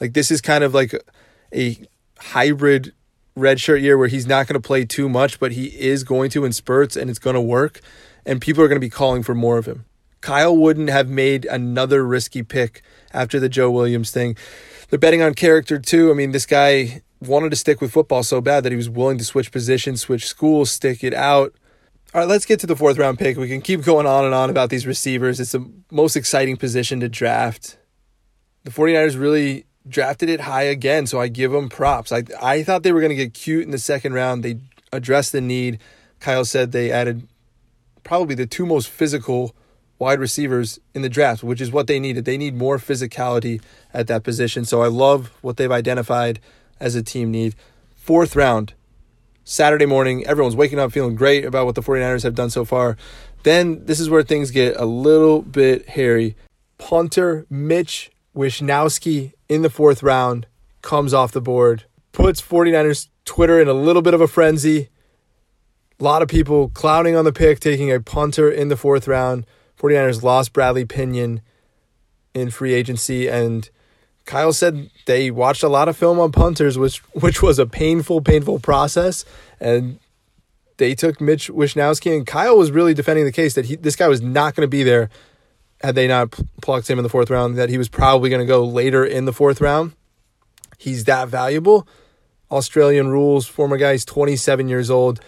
Like 0.00 0.12
this 0.12 0.30
is 0.30 0.40
kind 0.40 0.62
of 0.62 0.74
like 0.74 0.94
a 1.52 1.76
hybrid 2.18 2.92
redshirt 3.36 3.82
year 3.82 3.98
where 3.98 4.08
he's 4.08 4.26
not 4.26 4.46
going 4.46 4.60
to 4.60 4.66
play 4.66 4.84
too 4.84 5.08
much, 5.08 5.38
but 5.38 5.52
he 5.52 5.66
is 5.66 6.04
going 6.04 6.30
to 6.30 6.44
in 6.44 6.52
spurts 6.52 6.96
and 6.96 7.10
it's 7.10 7.18
going 7.18 7.34
to 7.34 7.40
work. 7.40 7.80
And 8.24 8.40
people 8.40 8.62
are 8.62 8.68
going 8.68 8.80
to 8.80 8.84
be 8.84 8.90
calling 8.90 9.22
for 9.22 9.34
more 9.34 9.58
of 9.58 9.66
him. 9.66 9.84
Kyle 10.20 10.56
wouldn't 10.56 10.90
have 10.90 11.08
made 11.08 11.44
another 11.44 12.04
risky 12.04 12.42
pick 12.42 12.82
after 13.12 13.38
the 13.38 13.48
Joe 13.48 13.70
Williams 13.70 14.10
thing. 14.10 14.36
They're 14.88 14.98
betting 14.98 15.22
on 15.22 15.34
character 15.34 15.78
too. 15.78 16.10
I 16.10 16.14
mean, 16.14 16.32
this 16.32 16.46
guy 16.46 17.02
wanted 17.20 17.50
to 17.50 17.56
stick 17.56 17.80
with 17.80 17.92
football 17.92 18.22
so 18.22 18.40
bad 18.40 18.64
that 18.64 18.72
he 18.72 18.76
was 18.76 18.90
willing 18.90 19.18
to 19.18 19.24
switch 19.24 19.50
positions, 19.50 20.02
switch 20.02 20.26
schools, 20.26 20.70
stick 20.70 21.02
it 21.02 21.14
out. 21.14 21.54
All 22.14 22.20
right, 22.20 22.28
let's 22.28 22.46
get 22.46 22.60
to 22.60 22.66
the 22.66 22.76
fourth 22.76 22.98
round 22.98 23.18
pick. 23.18 23.36
We 23.36 23.48
can 23.48 23.60
keep 23.60 23.82
going 23.82 24.06
on 24.06 24.24
and 24.24 24.34
on 24.34 24.48
about 24.48 24.70
these 24.70 24.86
receivers. 24.86 25.40
It's 25.40 25.52
the 25.52 25.70
most 25.90 26.16
exciting 26.16 26.56
position 26.56 27.00
to 27.00 27.08
draft. 27.08 27.78
The 28.64 28.70
49ers 28.70 29.18
really 29.20 29.66
drafted 29.88 30.28
it 30.28 30.40
high 30.40 30.64
again, 30.64 31.06
so 31.06 31.20
I 31.20 31.28
give 31.28 31.52
them 31.52 31.68
props. 31.68 32.12
I 32.12 32.24
I 32.40 32.62
thought 32.62 32.82
they 32.82 32.92
were 32.92 33.00
going 33.00 33.10
to 33.10 33.16
get 33.16 33.34
cute 33.34 33.64
in 33.64 33.70
the 33.70 33.78
second 33.78 34.14
round. 34.14 34.42
They 34.42 34.58
addressed 34.92 35.32
the 35.32 35.40
need. 35.40 35.78
Kyle 36.20 36.44
said 36.44 36.72
they 36.72 36.90
added 36.90 37.28
probably 38.02 38.34
the 38.34 38.46
two 38.46 38.66
most 38.66 38.88
physical 38.88 39.54
wide 39.98 40.20
receivers 40.20 40.78
in 40.94 41.02
the 41.02 41.08
draft, 41.08 41.42
which 41.42 41.60
is 41.60 41.72
what 41.72 41.86
they 41.86 41.98
needed. 41.98 42.24
They 42.24 42.36
need 42.36 42.56
more 42.56 42.78
physicality 42.78 43.62
at 43.94 44.06
that 44.08 44.24
position. 44.24 44.64
So 44.64 44.82
I 44.82 44.88
love 44.88 45.32
what 45.40 45.56
they've 45.56 45.70
identified 45.70 46.40
as 46.80 46.94
a 46.94 47.02
team 47.02 47.30
need. 47.30 47.54
Fourth 47.94 48.36
round, 48.36 48.74
Saturday 49.44 49.86
morning, 49.86 50.26
everyone's 50.26 50.56
waking 50.56 50.78
up 50.78 50.92
feeling 50.92 51.14
great 51.14 51.44
about 51.44 51.66
what 51.66 51.74
the 51.74 51.82
49ers 51.82 52.24
have 52.24 52.34
done 52.34 52.50
so 52.50 52.64
far. 52.64 52.96
Then 53.42 53.84
this 53.84 54.00
is 54.00 54.10
where 54.10 54.22
things 54.22 54.50
get 54.50 54.76
a 54.76 54.84
little 54.84 55.40
bit 55.42 55.88
hairy. 55.90 56.36
Punter 56.78 57.46
Mitch 57.48 58.10
Wishnowsky 58.36 59.32
in 59.48 59.62
the 59.62 59.70
fourth 59.70 60.02
round 60.02 60.46
comes 60.82 61.14
off 61.14 61.32
the 61.32 61.40
board, 61.40 61.84
puts 62.12 62.40
49ers 62.42 63.08
Twitter 63.24 63.60
in 63.60 63.68
a 63.68 63.72
little 63.72 64.02
bit 64.02 64.14
of 64.14 64.20
a 64.20 64.28
frenzy. 64.28 64.88
A 65.98 66.04
lot 66.04 66.22
of 66.22 66.28
people 66.28 66.68
clowning 66.68 67.16
on 67.16 67.24
the 67.24 67.32
pick, 67.32 67.60
taking 67.60 67.90
a 67.90 68.00
punter 68.00 68.50
in 68.50 68.68
the 68.68 68.76
fourth 68.76 69.08
round. 69.08 69.46
49ers 69.78 70.22
lost 70.22 70.52
Bradley 70.52 70.84
Pinion 70.84 71.40
in 72.34 72.50
free 72.50 72.74
agency, 72.74 73.28
and 73.28 73.68
Kyle 74.24 74.52
said 74.52 74.90
they 75.06 75.30
watched 75.30 75.62
a 75.62 75.68
lot 75.68 75.88
of 75.88 75.96
film 75.96 76.18
on 76.18 76.32
punters, 76.32 76.76
which 76.76 76.98
which 77.14 77.42
was 77.42 77.58
a 77.58 77.66
painful, 77.66 78.20
painful 78.20 78.58
process, 78.58 79.24
and 79.60 79.98
they 80.76 80.94
took 80.94 81.20
Mitch 81.20 81.48
Wishnowsky, 81.48 82.14
and 82.14 82.26
Kyle 82.26 82.56
was 82.56 82.70
really 82.70 82.94
defending 82.94 83.24
the 83.24 83.32
case 83.32 83.54
that 83.54 83.66
he 83.66 83.76
this 83.76 83.96
guy 83.96 84.08
was 84.08 84.20
not 84.20 84.54
going 84.54 84.66
to 84.66 84.70
be 84.70 84.82
there 84.82 85.08
had 85.82 85.94
they 85.94 86.08
not 86.08 86.38
plucked 86.62 86.88
him 86.88 86.98
in 86.98 87.02
the 87.02 87.08
fourth 87.08 87.30
round, 87.30 87.56
that 87.56 87.68
he 87.68 87.78
was 87.78 87.88
probably 87.88 88.30
going 88.30 88.40
to 88.40 88.46
go 88.46 88.64
later 88.64 89.04
in 89.04 89.26
the 89.26 89.32
fourth 89.32 89.60
round. 89.60 89.92
He's 90.78 91.04
that 91.04 91.28
valuable. 91.28 91.86
Australian 92.50 93.08
rules, 93.08 93.46
former 93.46 93.76
guy, 93.76 93.92
he's 93.92 94.04
27 94.04 94.68
years 94.68 94.90
old. 94.90 95.20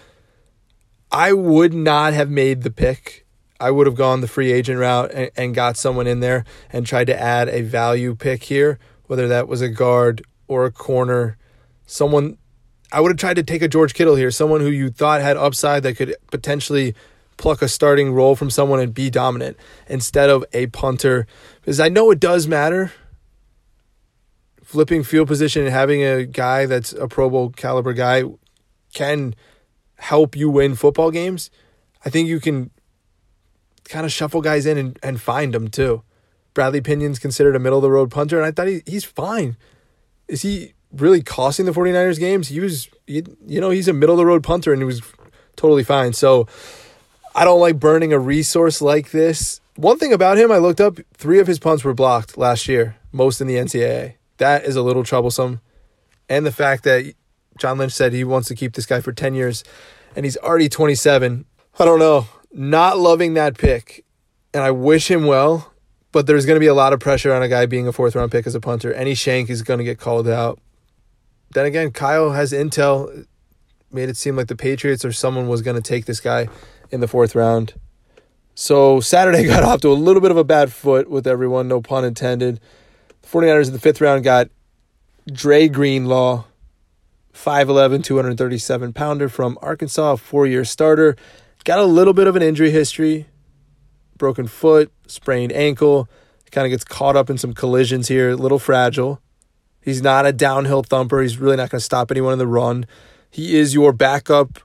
I 1.11 1.33
would 1.33 1.73
not 1.73 2.13
have 2.13 2.29
made 2.29 2.63
the 2.63 2.71
pick. 2.71 3.25
I 3.59 3.71
would 3.71 3.87
have 3.87 3.95
gone 3.95 4.21
the 4.21 4.27
free 4.27 4.51
agent 4.51 4.79
route 4.79 5.11
and, 5.13 5.31
and 5.35 5.55
got 5.55 5.77
someone 5.77 6.07
in 6.07 6.21
there 6.21 6.45
and 6.71 6.85
tried 6.85 7.07
to 7.07 7.19
add 7.19 7.49
a 7.49 7.61
value 7.61 8.15
pick 8.15 8.43
here, 8.43 8.79
whether 9.07 9.27
that 9.27 9.47
was 9.47 9.61
a 9.61 9.69
guard 9.69 10.23
or 10.47 10.65
a 10.65 10.71
corner. 10.71 11.37
Someone, 11.85 12.37
I 12.91 13.01
would 13.01 13.09
have 13.09 13.17
tried 13.17 13.35
to 13.35 13.43
take 13.43 13.61
a 13.61 13.67
George 13.67 13.93
Kittle 13.93 14.15
here, 14.15 14.31
someone 14.31 14.61
who 14.61 14.69
you 14.69 14.89
thought 14.89 15.21
had 15.21 15.35
upside 15.35 15.83
that 15.83 15.95
could 15.95 16.15
potentially 16.31 16.95
pluck 17.37 17.61
a 17.61 17.67
starting 17.67 18.13
role 18.13 18.35
from 18.35 18.49
someone 18.49 18.79
and 18.79 18.93
be 18.93 19.09
dominant 19.09 19.57
instead 19.87 20.29
of 20.29 20.45
a 20.53 20.67
punter. 20.67 21.25
Because 21.61 21.79
I 21.79 21.89
know 21.89 22.11
it 22.11 22.19
does 22.19 22.47
matter. 22.47 22.91
Flipping 24.63 25.03
field 25.03 25.27
position 25.27 25.63
and 25.63 25.71
having 25.71 26.03
a 26.03 26.25
guy 26.25 26.65
that's 26.65 26.93
a 26.93 27.07
Pro 27.07 27.29
Bowl 27.29 27.49
caliber 27.49 27.93
guy 27.93 28.23
can 28.93 29.35
help 29.97 30.35
you 30.35 30.49
win 30.49 30.75
football 30.75 31.11
games. 31.11 31.49
I 32.05 32.09
think 32.09 32.27
you 32.27 32.39
can 32.39 32.71
kind 33.89 34.05
of 34.05 34.11
shuffle 34.11 34.41
guys 34.41 34.65
in 34.65 34.77
and, 34.77 34.99
and 35.03 35.21
find 35.21 35.53
them 35.53 35.67
too. 35.67 36.03
Bradley 36.53 36.81
Pinion's 36.81 37.19
considered 37.19 37.55
a 37.55 37.59
middle 37.59 37.79
of 37.79 37.83
the 37.83 37.91
road 37.91 38.11
punter, 38.11 38.37
and 38.37 38.45
I 38.45 38.51
thought 38.51 38.67
he, 38.67 38.81
he's 38.85 39.03
fine. 39.03 39.57
Is 40.27 40.41
he 40.41 40.73
really 40.91 41.21
costing 41.21 41.65
the 41.65 41.71
49ers 41.71 42.19
games? 42.19 42.47
He 42.47 42.59
was, 42.59 42.89
you 43.07 43.23
know, 43.47 43.69
he's 43.69 43.87
a 43.87 43.93
middle 43.93 44.15
of 44.15 44.17
the 44.17 44.25
road 44.25 44.43
punter 44.43 44.71
and 44.73 44.81
he 44.81 44.85
was 44.85 45.01
totally 45.55 45.83
fine. 45.83 46.13
So 46.13 46.47
I 47.35 47.43
don't 47.43 47.59
like 47.59 47.79
burning 47.79 48.13
a 48.13 48.19
resource 48.19 48.81
like 48.81 49.11
this. 49.11 49.61
One 49.75 49.97
thing 49.97 50.13
about 50.13 50.37
him, 50.37 50.51
I 50.51 50.57
looked 50.57 50.81
up, 50.81 50.99
three 51.13 51.39
of 51.39 51.47
his 51.47 51.59
punts 51.59 51.83
were 51.83 51.93
blocked 51.93 52.37
last 52.37 52.67
year, 52.67 52.97
most 53.11 53.39
in 53.39 53.47
the 53.47 53.55
NCAA. 53.55 54.15
That 54.37 54.65
is 54.65 54.75
a 54.75 54.81
little 54.81 55.03
troublesome. 55.03 55.61
And 56.27 56.45
the 56.45 56.51
fact 56.51 56.83
that 56.83 57.13
John 57.57 57.77
Lynch 57.77 57.93
said 57.93 58.13
he 58.13 58.23
wants 58.23 58.47
to 58.49 58.55
keep 58.55 58.73
this 58.73 58.85
guy 58.85 59.01
for 59.01 59.11
10 59.11 59.33
years 59.35 59.63
and 60.15 60.25
he's 60.25 60.37
already 60.37 60.69
27. 60.69 61.45
I 61.79 61.85
don't 61.85 61.99
know. 61.99 62.27
Not 62.51 62.97
loving 62.97 63.33
that 63.35 63.57
pick. 63.57 64.05
And 64.53 64.63
I 64.63 64.71
wish 64.71 65.09
him 65.09 65.25
well, 65.25 65.73
but 66.11 66.25
there's 66.25 66.45
going 66.45 66.55
to 66.55 66.59
be 66.59 66.67
a 66.67 66.73
lot 66.73 66.93
of 66.93 66.99
pressure 66.99 67.33
on 67.33 67.43
a 67.43 67.47
guy 67.47 67.65
being 67.65 67.87
a 67.87 67.91
fourth 67.91 68.15
round 68.15 68.31
pick 68.31 68.47
as 68.47 68.55
a 68.55 68.59
punter. 68.59 68.93
Any 68.93 69.13
shank 69.13 69.49
is 69.49 69.61
going 69.61 69.77
to 69.77 69.83
get 69.83 69.99
called 69.99 70.27
out. 70.27 70.59
Then 71.51 71.65
again, 71.65 71.91
Kyle 71.91 72.31
has 72.31 72.51
intel, 72.51 73.25
made 73.91 74.09
it 74.09 74.17
seem 74.17 74.35
like 74.35 74.47
the 74.47 74.55
Patriots 74.55 75.05
or 75.05 75.11
someone 75.11 75.47
was 75.47 75.61
going 75.61 75.75
to 75.75 75.81
take 75.81 76.05
this 76.05 76.19
guy 76.19 76.47
in 76.91 76.99
the 76.99 77.07
fourth 77.07 77.35
round. 77.35 77.73
So 78.55 78.99
Saturday 78.99 79.43
got 79.47 79.63
off 79.63 79.81
to 79.81 79.89
a 79.89 79.93
little 79.93 80.21
bit 80.21 80.31
of 80.31 80.37
a 80.37 80.43
bad 80.43 80.71
foot 80.71 81.09
with 81.09 81.27
everyone, 81.27 81.67
no 81.67 81.81
pun 81.81 82.03
intended. 82.05 82.59
The 83.21 83.27
49ers 83.27 83.67
in 83.67 83.73
the 83.73 83.79
fifth 83.79 84.01
round 84.01 84.23
got 84.23 84.49
Dre 85.31 85.67
Greenlaw, 85.67 86.45
5'11, 87.33 88.03
237 88.03 88.93
pounder 88.93 89.29
from 89.29 89.57
Arkansas, 89.61 90.17
four 90.17 90.45
year 90.45 90.65
starter. 90.65 91.15
Got 91.63 91.79
a 91.79 91.85
little 91.85 92.13
bit 92.13 92.27
of 92.27 92.35
an 92.35 92.41
injury 92.41 92.71
history 92.71 93.27
broken 94.19 94.45
foot, 94.45 94.91
sprained 95.07 95.51
ankle. 95.51 96.07
Kind 96.51 96.65
of 96.65 96.71
gets 96.71 96.83
caught 96.83 97.15
up 97.15 97.29
in 97.29 97.37
some 97.39 97.53
collisions 97.53 98.07
here, 98.07 98.31
a 98.31 98.35
little 98.35 98.59
fragile. 98.59 99.19
He's 99.81 100.01
not 100.01 100.27
a 100.27 100.33
downhill 100.33 100.83
thumper. 100.83 101.21
He's 101.21 101.37
really 101.37 101.55
not 101.55 101.69
going 101.71 101.79
to 101.79 101.85
stop 101.85 102.11
anyone 102.11 102.33
in 102.33 102.39
the 102.39 102.47
run. 102.47 102.85
He 103.31 103.57
is 103.57 103.73
your 103.73 103.93
backup 103.93 104.59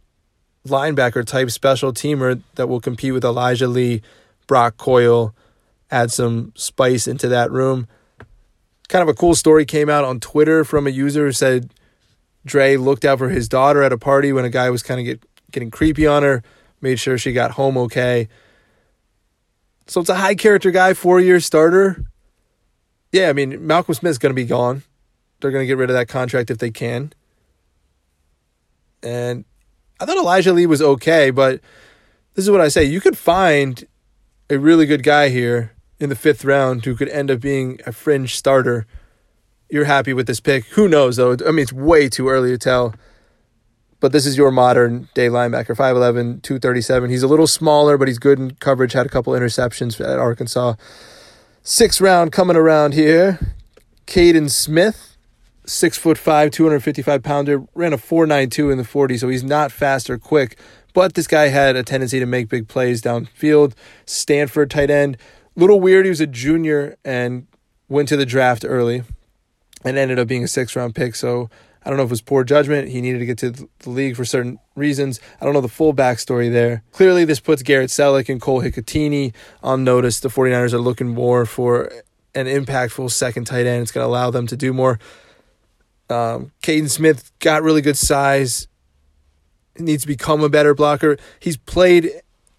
linebacker 0.66 1.24
type 1.24 1.50
special 1.50 1.92
teamer 1.92 2.42
that 2.54 2.68
will 2.68 2.80
compete 2.80 3.12
with 3.12 3.24
Elijah 3.24 3.68
Lee, 3.68 4.02
Brock 4.46 4.76
Coyle, 4.78 5.34
add 5.90 6.10
some 6.10 6.52
spice 6.56 7.06
into 7.06 7.28
that 7.28 7.50
room. 7.50 7.86
Kind 8.88 9.02
of 9.02 9.08
a 9.08 9.14
cool 9.14 9.34
story 9.34 9.64
came 9.64 9.90
out 9.90 10.04
on 10.04 10.20
Twitter 10.20 10.64
from 10.64 10.86
a 10.86 10.90
user 10.90 11.26
who 11.26 11.32
said 11.32 11.70
Dre 12.46 12.76
looked 12.76 13.04
out 13.04 13.18
for 13.18 13.28
his 13.28 13.48
daughter 13.48 13.82
at 13.82 13.92
a 13.92 13.98
party 13.98 14.32
when 14.32 14.44
a 14.46 14.50
guy 14.50 14.70
was 14.70 14.82
kind 14.82 15.00
of 15.00 15.06
get, 15.06 15.22
getting 15.50 15.70
creepy 15.70 16.06
on 16.06 16.22
her, 16.22 16.42
made 16.84 17.00
sure 17.00 17.18
she 17.18 17.32
got 17.32 17.52
home 17.52 17.76
okay. 17.76 18.28
So 19.88 20.00
it's 20.00 20.10
a 20.10 20.14
high 20.14 20.36
character 20.36 20.70
guy, 20.70 20.94
four 20.94 21.18
year 21.18 21.40
starter. 21.40 22.04
yeah, 23.10 23.28
I 23.28 23.32
mean, 23.32 23.66
Malcolm 23.66 23.94
Smith's 23.94 24.18
going 24.18 24.30
to 24.30 24.40
be 24.40 24.44
gone. 24.46 24.84
They're 25.40 25.50
going 25.50 25.62
to 25.62 25.66
get 25.66 25.78
rid 25.78 25.90
of 25.90 25.94
that 25.94 26.08
contract 26.08 26.50
if 26.50 26.58
they 26.58 26.70
can. 26.70 27.12
And 29.02 29.44
I 29.98 30.06
thought 30.06 30.16
Elijah 30.16 30.52
Lee 30.52 30.66
was 30.66 30.80
okay, 30.80 31.30
but 31.30 31.60
this 32.34 32.44
is 32.44 32.50
what 32.50 32.60
I 32.60 32.68
say. 32.68 32.84
You 32.84 33.00
could 33.00 33.18
find 33.18 33.84
a 34.48 34.58
really 34.58 34.86
good 34.86 35.02
guy 35.02 35.30
here 35.30 35.72
in 35.98 36.08
the 36.08 36.16
fifth 36.16 36.44
round 36.44 36.84
who 36.84 36.94
could 36.94 37.08
end 37.08 37.30
up 37.30 37.40
being 37.40 37.80
a 37.86 37.92
fringe 37.92 38.36
starter. 38.36 38.86
You're 39.70 39.84
happy 39.84 40.12
with 40.12 40.26
this 40.26 40.40
pick. 40.40 40.66
Who 40.66 40.88
knows, 40.88 41.16
though? 41.16 41.36
I 41.46 41.50
mean, 41.50 41.60
it's 41.60 41.72
way 41.72 42.08
too 42.08 42.28
early 42.28 42.50
to 42.50 42.58
tell. 42.58 42.94
But 44.04 44.12
this 44.12 44.26
is 44.26 44.36
your 44.36 44.50
modern 44.50 45.08
day 45.14 45.28
linebacker, 45.28 45.74
5'11, 45.74 46.42
237. 46.42 47.08
He's 47.08 47.22
a 47.22 47.26
little 47.26 47.46
smaller, 47.46 47.96
but 47.96 48.06
he's 48.06 48.18
good 48.18 48.38
in 48.38 48.50
coverage, 48.56 48.92
had 48.92 49.06
a 49.06 49.08
couple 49.08 49.32
interceptions 49.32 49.98
at 49.98 50.18
Arkansas. 50.18 50.74
Sixth 51.62 52.02
round 52.02 52.30
coming 52.30 52.54
around 52.54 52.92
here. 52.92 53.54
Kaden 54.06 54.50
Smith, 54.50 55.16
six 55.64 55.96
foot 55.96 56.18
five, 56.18 56.50
255 56.50 57.22
pounder, 57.22 57.64
ran 57.74 57.94
a 57.94 57.96
492 57.96 58.70
in 58.72 58.76
the 58.76 58.84
40, 58.84 59.16
so 59.16 59.30
he's 59.30 59.42
not 59.42 59.72
fast 59.72 60.10
or 60.10 60.18
quick. 60.18 60.58
But 60.92 61.14
this 61.14 61.26
guy 61.26 61.48
had 61.48 61.74
a 61.74 61.82
tendency 61.82 62.20
to 62.20 62.26
make 62.26 62.50
big 62.50 62.68
plays 62.68 63.00
downfield. 63.00 63.72
Stanford 64.04 64.70
tight 64.70 64.90
end. 64.90 65.16
Little 65.56 65.80
weird, 65.80 66.04
he 66.04 66.10
was 66.10 66.20
a 66.20 66.26
junior 66.26 66.98
and 67.06 67.46
went 67.88 68.10
to 68.10 68.18
the 68.18 68.26
draft 68.26 68.66
early 68.68 69.02
and 69.82 69.96
ended 69.96 70.18
up 70.18 70.28
being 70.28 70.44
a 70.44 70.48
six 70.48 70.76
round 70.76 70.94
pick. 70.94 71.14
So 71.14 71.48
I 71.84 71.90
don't 71.90 71.98
know 71.98 72.04
if 72.04 72.08
it 72.08 72.10
was 72.10 72.22
poor 72.22 72.44
judgment. 72.44 72.88
He 72.88 73.00
needed 73.00 73.18
to 73.18 73.26
get 73.26 73.38
to 73.38 73.50
the 73.50 73.90
league 73.90 74.16
for 74.16 74.24
certain 74.24 74.58
reasons. 74.74 75.20
I 75.40 75.44
don't 75.44 75.52
know 75.52 75.60
the 75.60 75.68
full 75.68 75.92
backstory 75.94 76.50
there. 76.50 76.82
Clearly, 76.92 77.24
this 77.24 77.40
puts 77.40 77.62
Garrett 77.62 77.90
Celek 77.90 78.28
and 78.28 78.40
Cole 78.40 78.62
Hikutini 78.62 79.34
on 79.62 79.84
notice. 79.84 80.20
The 80.20 80.28
49ers 80.28 80.72
are 80.72 80.78
looking 80.78 81.08
more 81.08 81.44
for 81.44 81.92
an 82.34 82.46
impactful 82.46 83.10
second 83.10 83.44
tight 83.44 83.66
end. 83.66 83.82
It's 83.82 83.92
going 83.92 84.04
to 84.04 84.08
allow 84.08 84.30
them 84.30 84.46
to 84.46 84.56
do 84.56 84.72
more. 84.72 84.98
Um, 86.08 86.52
Kaden 86.62 86.90
Smith 86.90 87.32
got 87.38 87.62
really 87.62 87.82
good 87.82 87.96
size. 87.96 88.66
He 89.76 89.82
needs 89.82 90.02
to 90.02 90.08
become 90.08 90.42
a 90.42 90.48
better 90.48 90.74
blocker. 90.74 91.18
He's 91.38 91.56
played 91.56 92.10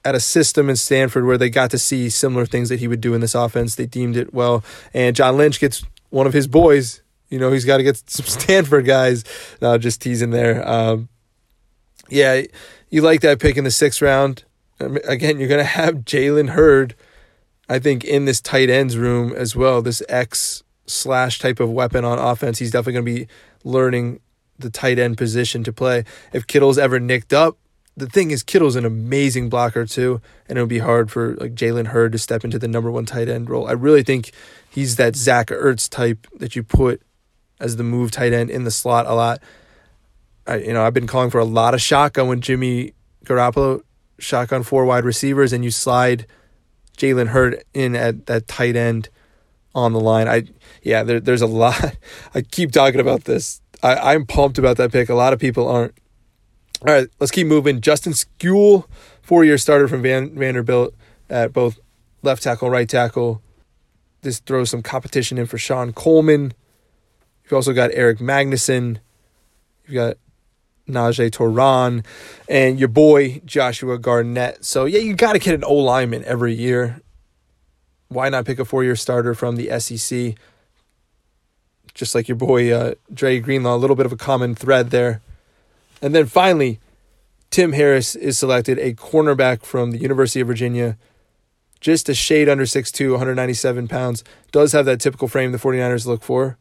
at 0.04 0.14
a 0.14 0.20
system 0.20 0.70
in 0.70 0.76
Stanford 0.76 1.26
where 1.26 1.38
they 1.38 1.50
got 1.50 1.72
to 1.72 1.80
see 1.80 2.10
similar 2.10 2.46
things 2.46 2.70
that 2.70 2.80
he 2.80 2.88
would 2.88 3.02
do 3.02 3.14
in 3.16 3.22
this 3.22 3.34
offense. 3.34 3.76
They 3.76 3.88
deemed 3.88 4.18
it 4.18 4.34
well. 4.34 4.64
And 4.94 5.16
John 5.16 5.36
Lynch 5.38 5.60
gets 5.60 5.84
one 6.10 6.28
of 6.28 6.34
his 6.34 6.48
boys 6.48 7.02
you 7.30 7.40
know, 7.40 7.52
he's 7.52 7.66
got 7.66 7.78
to 7.78 7.84
get 7.84 7.98
some 8.10 8.26
Stanford 8.26 8.86
guys. 8.86 9.24
No, 9.62 9.78
just 9.78 10.02
teasing 10.02 10.32
there. 10.32 10.68
Um, 10.68 11.10
yeah, 12.10 12.44
you 12.90 13.02
like 13.02 13.22
that 13.22 13.40
pick 13.40 13.58
in 13.58 13.64
the 13.64 13.72
sixth 13.72 14.02
round. 14.02 14.44
Again, 14.80 15.40
you're 15.40 15.48
going 15.48 15.60
to 15.60 15.64
have 15.64 16.00
Jalen 16.00 16.50
Hurd, 16.50 16.96
I 17.70 17.80
think, 17.80 18.04
in 18.04 18.26
this 18.26 18.42
tight 18.42 18.70
ends 18.70 18.98
room 18.98 19.34
as 19.34 19.56
well. 19.56 19.82
This 19.82 20.04
X 20.10 20.64
slash 20.86 21.40
type 21.40 21.60
of 21.60 21.72
weapon 21.72 22.06
on 22.06 22.20
offense. 22.20 22.60
He's 22.60 22.72
definitely 22.72 22.94
going 22.94 23.06
to 23.06 23.26
be 23.26 23.34
learning 23.64 24.20
the 24.60 24.70
tight 24.70 25.00
end 25.00 25.18
position 25.18 25.64
to 25.64 25.74
play. 25.74 26.04
If 26.34 26.48
Kittle's 26.48 26.78
ever 26.78 27.00
nicked 27.00 27.34
up, 27.34 27.58
the 27.98 28.08
thing 28.08 28.32
is, 28.32 28.44
Kittle's 28.44 28.76
an 28.76 28.86
amazing 28.86 29.50
blocker 29.50 29.86
too, 29.86 30.22
and 30.50 30.58
it 30.58 30.62
would 30.62 30.70
be 30.70 30.80
hard 30.80 31.10
for 31.10 31.36
like 31.36 31.56
Jalen 31.56 31.88
Hurd 31.88 32.12
to 32.12 32.18
step 32.18 32.44
into 32.44 32.60
the 32.60 32.68
number 32.68 32.92
one 32.92 33.06
tight 33.06 33.30
end 33.30 33.50
role. 33.50 33.68
I 33.68 33.72
really 33.72 34.04
think 34.04 34.32
he's 34.70 34.98
that 34.98 35.16
Zach 35.16 35.48
Ertz 35.48 35.90
type 35.90 36.28
that 36.38 36.56
you 36.56 36.64
put 36.64 37.02
as 37.60 37.76
the 37.78 37.84
move 37.84 38.12
tight 38.12 38.34
end 38.34 38.50
in 38.50 38.64
the 38.64 38.72
slot 38.72 39.06
a 39.06 39.14
lot. 39.14 39.42
I, 40.48 40.58
you 40.58 40.74
know, 40.74 40.84
I've 40.84 40.94
been 40.94 41.08
calling 41.08 41.30
for 41.30 41.40
a 41.40 41.46
lot 41.46 41.74
of 41.74 41.82
shotgun 41.82 42.28
when 42.28 42.42
Jimmy 42.42 42.94
Garoppolo 43.26 43.82
shotgun 44.20 44.64
four 44.64 44.86
wide 44.86 45.06
receivers, 45.06 45.54
and 45.54 45.64
you 45.64 45.72
slide 45.72 46.28
Jalen 46.98 47.28
Hurd 47.28 47.64
in 47.74 47.96
at 47.96 48.28
that 48.28 48.48
tight 48.48 48.76
end 48.76 49.10
on 49.74 49.94
the 49.94 50.00
line. 50.00 50.28
I 50.28 50.44
yeah, 50.82 51.04
there, 51.04 51.20
there's 51.20 51.42
a 51.42 51.48
lot. 51.48 51.96
I 52.36 52.42
keep 52.42 52.72
talking 52.72 53.00
about 53.00 53.26
this. 53.26 53.62
I, 53.84 54.14
I'm 54.14 54.26
pumped 54.26 54.58
about 54.58 54.78
that 54.78 54.92
pick. 54.92 55.10
A 55.10 55.16
lot 55.16 55.34
of 55.34 55.40
people 55.40 55.68
aren't. 55.68 55.98
All 56.82 56.94
right, 56.94 57.08
let's 57.20 57.32
keep 57.32 57.48
moving. 57.48 57.82
Justin 57.82 58.14
Skule, 58.14 58.86
four 59.22 59.44
year 59.44 59.58
starter 59.58 59.88
from 59.88 60.02
Van, 60.02 60.36
Vanderbilt 60.36 60.94
at 61.30 61.54
both 61.54 61.80
left 62.22 62.44
tackle, 62.44 62.70
right 62.70 62.88
tackle. 62.88 63.42
This 64.22 64.40
throws 64.40 64.70
some 64.70 64.82
competition 64.82 65.38
in 65.38 65.46
for 65.46 65.58
Shon 65.58 65.94
Coleman. 65.94 66.54
You've 67.46 67.54
also 67.54 67.74
got 67.74 67.92
Erik 67.94 68.18
Magnuson. 68.18 68.98
You've 69.86 69.94
got 69.94 70.18
Najee 70.88 71.30
Toran 71.30 72.04
and 72.50 72.80
your 72.80 72.88
boy 72.88 73.42
Joshua 73.46 73.98
Garnett. 74.00 74.66
So 74.66 74.86
yeah, 74.86 75.00
you 75.00 75.16
got 75.16 75.34
to 75.34 75.40
get 75.40 75.54
an 75.54 75.64
O 75.64 75.76
lineman 75.76 76.24
every 76.26 76.54
year. 76.54 77.02
Why 78.08 78.30
not 78.30 78.46
pick 78.46 78.60
a 78.60 78.66
four-year 78.66 78.96
starter 78.96 79.34
from 79.34 79.56
the 79.56 79.80
SEC? 79.80 80.36
Just 81.94 82.14
like 82.14 82.28
your 82.28 82.36
boy 82.36 82.72
uh, 82.72 82.94
Dre 83.14 83.40
Greenlaw, 83.40 83.76
a 83.76 83.78
little 83.78 83.96
bit 83.96 84.06
of 84.06 84.12
a 84.12 84.18
common 84.18 84.54
thread 84.54 84.90
there. 84.90 85.22
And 86.02 86.14
then 86.14 86.26
finally, 86.26 86.80
Tim 87.50 87.72
Harris 87.72 88.16
is 88.16 88.38
selected, 88.38 88.78
a 88.80 88.94
cornerback 88.94 89.64
from 89.64 89.92
the 89.92 89.98
University 89.98 90.42
of 90.42 90.48
Virginia. 90.48 90.98
Just 91.80 92.10
a 92.10 92.14
shade 92.14 92.50
under 92.50 92.66
6'2, 92.66 93.12
197 93.12 93.88
pounds. 93.88 94.24
Does 94.52 94.72
have 94.74 94.86
that 94.86 95.00
typical 95.00 95.28
frame 95.28 95.52
the 95.52 95.58
49ers 95.58 96.06
look 96.06 96.24
for. 96.24 96.58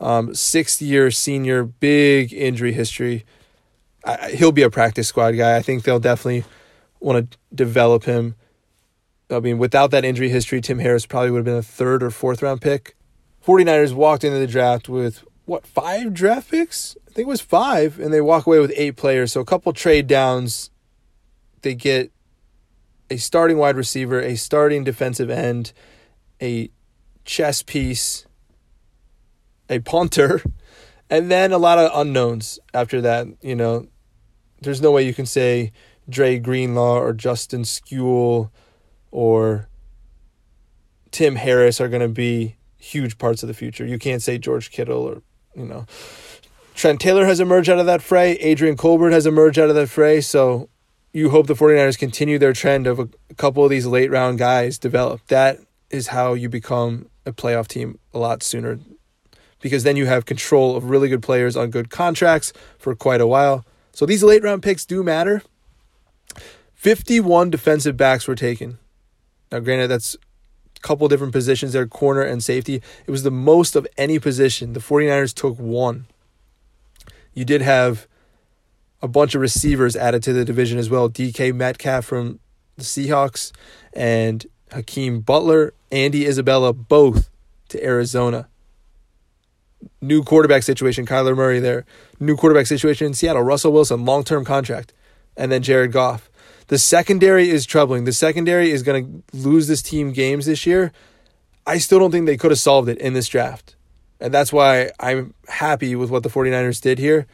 Um, 0.00 0.34
sixth 0.34 0.82
year 0.82 1.10
senior, 1.10 1.64
big 1.64 2.32
injury 2.32 2.72
history. 2.72 3.24
I, 4.04 4.30
he'll 4.30 4.52
be 4.52 4.62
a 4.62 4.70
practice 4.70 5.08
squad 5.08 5.32
guy. 5.32 5.56
I 5.56 5.62
think 5.62 5.82
they'll 5.84 5.98
definitely 5.98 6.44
want 7.00 7.30
to 7.30 7.38
develop 7.54 8.04
him. 8.04 8.34
I 9.30 9.40
mean, 9.40 9.58
without 9.58 9.90
that 9.90 10.04
injury 10.04 10.28
history, 10.28 10.60
Tim 10.60 10.78
Harris 10.78 11.06
probably 11.06 11.30
would 11.30 11.38
have 11.38 11.44
been 11.44 11.56
a 11.56 11.62
third 11.62 12.02
or 12.02 12.10
fourth 12.10 12.42
round 12.42 12.60
pick. 12.60 12.94
49ers 13.44 13.92
walked 13.92 14.24
into 14.24 14.38
the 14.38 14.46
draft 14.46 14.88
with 14.88 15.24
what, 15.46 15.66
five 15.66 16.12
draft 16.12 16.50
picks? 16.50 16.96
I 17.06 17.12
think 17.12 17.26
it 17.26 17.30
was 17.30 17.40
five, 17.40 17.98
and 17.98 18.12
they 18.12 18.20
walk 18.20 18.46
away 18.46 18.58
with 18.58 18.72
eight 18.76 18.96
players. 18.96 19.32
So 19.32 19.40
a 19.40 19.44
couple 19.44 19.72
trade 19.72 20.06
downs. 20.06 20.70
They 21.62 21.74
get 21.74 22.12
a 23.10 23.16
starting 23.16 23.56
wide 23.56 23.76
receiver, 23.76 24.20
a 24.20 24.36
starting 24.36 24.84
defensive 24.84 25.30
end, 25.30 25.72
a 26.42 26.70
chess 27.24 27.62
piece, 27.62 28.25
a 29.68 29.78
punter, 29.80 30.42
and 31.10 31.30
then 31.30 31.52
a 31.52 31.58
lot 31.58 31.78
of 31.78 31.90
unknowns 31.94 32.58
after 32.74 33.00
that. 33.02 33.26
You 33.42 33.54
know, 33.54 33.86
there's 34.60 34.80
no 34.80 34.90
way 34.90 35.02
you 35.02 35.14
can 35.14 35.26
say 35.26 35.72
Dre 36.08 36.38
Greenlaw 36.38 36.98
or 36.98 37.12
Justin 37.12 37.62
Skule 37.62 38.50
or 39.10 39.68
Tim 41.10 41.36
Harris 41.36 41.80
are 41.80 41.88
going 41.88 42.02
to 42.02 42.08
be 42.08 42.56
huge 42.78 43.18
parts 43.18 43.42
of 43.42 43.48
the 43.48 43.54
future. 43.54 43.86
You 43.86 43.98
can't 43.98 44.22
say 44.22 44.38
George 44.38 44.70
Kittle 44.70 45.02
or, 45.02 45.22
you 45.54 45.64
know, 45.64 45.86
Trent 46.74 47.00
Taylor 47.00 47.24
has 47.24 47.40
emerged 47.40 47.70
out 47.70 47.78
of 47.78 47.86
that 47.86 48.02
fray. 48.02 48.32
Adrian 48.32 48.76
Colbert 48.76 49.10
has 49.10 49.26
emerged 49.26 49.58
out 49.58 49.70
of 49.70 49.74
that 49.74 49.88
fray. 49.88 50.20
So 50.20 50.68
you 51.12 51.30
hope 51.30 51.46
the 51.46 51.54
49ers 51.54 51.98
continue 51.98 52.38
their 52.38 52.52
trend 52.52 52.86
of 52.86 52.98
a, 52.98 53.08
a 53.30 53.34
couple 53.34 53.64
of 53.64 53.70
these 53.70 53.86
late 53.86 54.10
round 54.10 54.38
guys 54.38 54.78
develop. 54.78 55.26
That 55.28 55.58
is 55.90 56.08
how 56.08 56.34
you 56.34 56.48
become 56.48 57.08
a 57.24 57.32
playoff 57.32 57.66
team 57.66 57.98
a 58.12 58.18
lot 58.18 58.42
sooner 58.42 58.78
because 59.60 59.82
then 59.82 59.96
you 59.96 60.06
have 60.06 60.26
control 60.26 60.76
of 60.76 60.90
really 60.90 61.08
good 61.08 61.22
players 61.22 61.56
on 61.56 61.70
good 61.70 61.90
contracts 61.90 62.52
for 62.78 62.94
quite 62.94 63.20
a 63.20 63.26
while. 63.26 63.64
So 63.92 64.06
these 64.06 64.22
late 64.22 64.42
round 64.42 64.62
picks 64.62 64.84
do 64.84 65.02
matter. 65.02 65.42
51 66.74 67.50
defensive 67.50 67.96
backs 67.96 68.28
were 68.28 68.34
taken. 68.34 68.78
Now, 69.50 69.60
granted, 69.60 69.88
that's 69.88 70.14
a 70.76 70.80
couple 70.80 71.08
different 71.08 71.32
positions 71.32 71.72
there 71.72 71.86
corner 71.86 72.22
and 72.22 72.42
safety. 72.42 72.82
It 73.06 73.10
was 73.10 73.22
the 73.22 73.30
most 73.30 73.74
of 73.74 73.86
any 73.96 74.18
position. 74.18 74.72
The 74.72 74.80
49ers 74.80 75.34
took 75.34 75.58
one. 75.58 76.06
You 77.32 77.44
did 77.44 77.62
have 77.62 78.06
a 79.02 79.08
bunch 79.08 79.34
of 79.34 79.40
receivers 79.40 79.96
added 79.96 80.22
to 80.24 80.32
the 80.32 80.44
division 80.44 80.78
as 80.78 80.90
well. 80.90 81.08
DK 81.08 81.54
Metcalf 81.54 82.04
from 82.04 82.40
the 82.76 82.82
Seahawks 82.82 83.52
and 83.92 84.46
Hakeem 84.72 85.20
Butler, 85.20 85.72
Andy 85.90 86.26
Isabella, 86.26 86.72
both 86.72 87.30
to 87.68 87.82
Arizona 87.82 88.48
new 90.00 90.22
quarterback 90.22 90.62
situation, 90.62 91.06
Kyler 91.06 91.36
Murray 91.36 91.60
there. 91.60 91.84
New 92.20 92.36
quarterback 92.36 92.66
situation 92.66 93.06
in 93.06 93.14
Seattle, 93.14 93.42
Russell 93.42 93.72
Wilson, 93.72 94.04
long 94.04 94.24
term 94.24 94.44
contract. 94.44 94.92
And 95.36 95.52
then 95.52 95.62
Jared 95.62 95.92
Goff. 95.92 96.30
The 96.68 96.78
secondary 96.78 97.48
is 97.48 97.66
troubling. 97.66 98.04
The 98.04 98.12
secondary 98.12 98.70
is 98.70 98.82
going 98.82 99.22
to 99.32 99.36
lose 99.36 99.68
this 99.68 99.82
team 99.82 100.12
games 100.12 100.46
this 100.46 100.66
year. 100.66 100.92
I 101.66 101.78
still 101.78 101.98
don't 101.98 102.10
think 102.10 102.26
they 102.26 102.36
could 102.36 102.50
have 102.50 102.58
solved 102.58 102.88
it 102.88 102.98
in 102.98 103.12
this 103.12 103.28
draft. 103.28 103.76
And 104.20 104.32
that's 104.32 104.52
why 104.52 104.90
I'm 104.98 105.34
happy 105.48 105.94
with 105.94 106.10
what 106.10 106.22
the 106.22 106.28
49ers 106.28 106.80
did 106.80 106.98
here. 106.98 107.26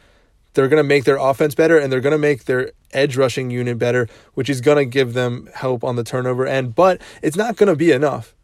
They're 0.53 0.67
going 0.67 0.83
to 0.83 0.87
make 0.87 1.05
their 1.05 1.17
offense 1.17 1.55
better 1.55 1.77
and 1.77 1.91
they're 1.91 2.01
going 2.01 2.11
to 2.11 2.17
make 2.17 2.45
their 2.45 2.71
edge 2.91 3.17
rushing 3.17 3.49
unit 3.49 3.79
better, 3.79 4.07
which 4.33 4.49
is 4.49 4.61
going 4.61 4.77
to 4.77 4.85
give 4.85 5.13
them 5.13 5.49
help 5.53 5.83
on 5.83 5.95
the 5.95 6.03
turnover 6.03 6.45
end, 6.45 6.75
but 6.75 7.01
it's 7.21 7.35
not 7.35 7.55
going 7.55 7.67
to 7.69 7.75
be 7.75 7.91
enough. 7.91 8.35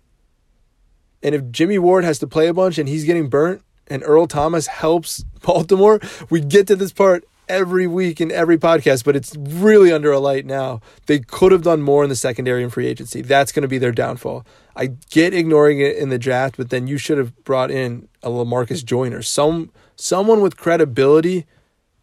And 1.21 1.35
if 1.35 1.51
Jimmy 1.51 1.77
Ward 1.77 2.03
has 2.03 2.17
to 2.19 2.27
play 2.27 2.47
a 2.47 2.53
bunch 2.53 2.77
and 2.77 2.89
he's 2.89 3.03
getting 3.03 3.29
burnt, 3.29 3.61
and 3.89 4.03
Earl 4.05 4.27
Thomas 4.27 4.67
helps 4.67 5.23
Baltimore, 5.41 5.99
we 6.29 6.41
get 6.41 6.67
to 6.67 6.75
this 6.75 6.91
part 6.91 7.25
every 7.47 7.87
week 7.87 8.21
in 8.21 8.31
every 8.31 8.57
podcast, 8.57 9.03
but 9.03 9.15
it's 9.15 9.35
really 9.35 9.91
under 9.91 10.11
a 10.11 10.19
light 10.19 10.45
now. 10.45 10.81
They 11.07 11.19
could 11.19 11.51
have 11.51 11.63
done 11.63 11.81
more 11.81 12.03
in 12.03 12.09
the 12.09 12.15
secondary 12.15 12.61
and 12.61 12.71
free 12.71 12.85
agency. 12.85 13.21
That's 13.21 13.51
going 13.51 13.63
to 13.63 13.67
be 13.67 13.79
their 13.79 13.91
downfall. 13.91 14.45
I 14.75 14.87
get 15.09 15.33
ignoring 15.33 15.79
it 15.79 15.97
in 15.97 16.09
the 16.09 16.19
draft, 16.19 16.57
but 16.57 16.69
then 16.69 16.87
you 16.87 16.97
should 16.97 17.17
have 17.17 17.43
brought 17.43 17.71
in 17.71 18.07
a 18.21 18.29
Lamarcus 18.29 18.85
Joyner, 18.85 19.21
some 19.21 19.71
someone 19.95 20.39
with 20.39 20.55
credibility 20.55 21.45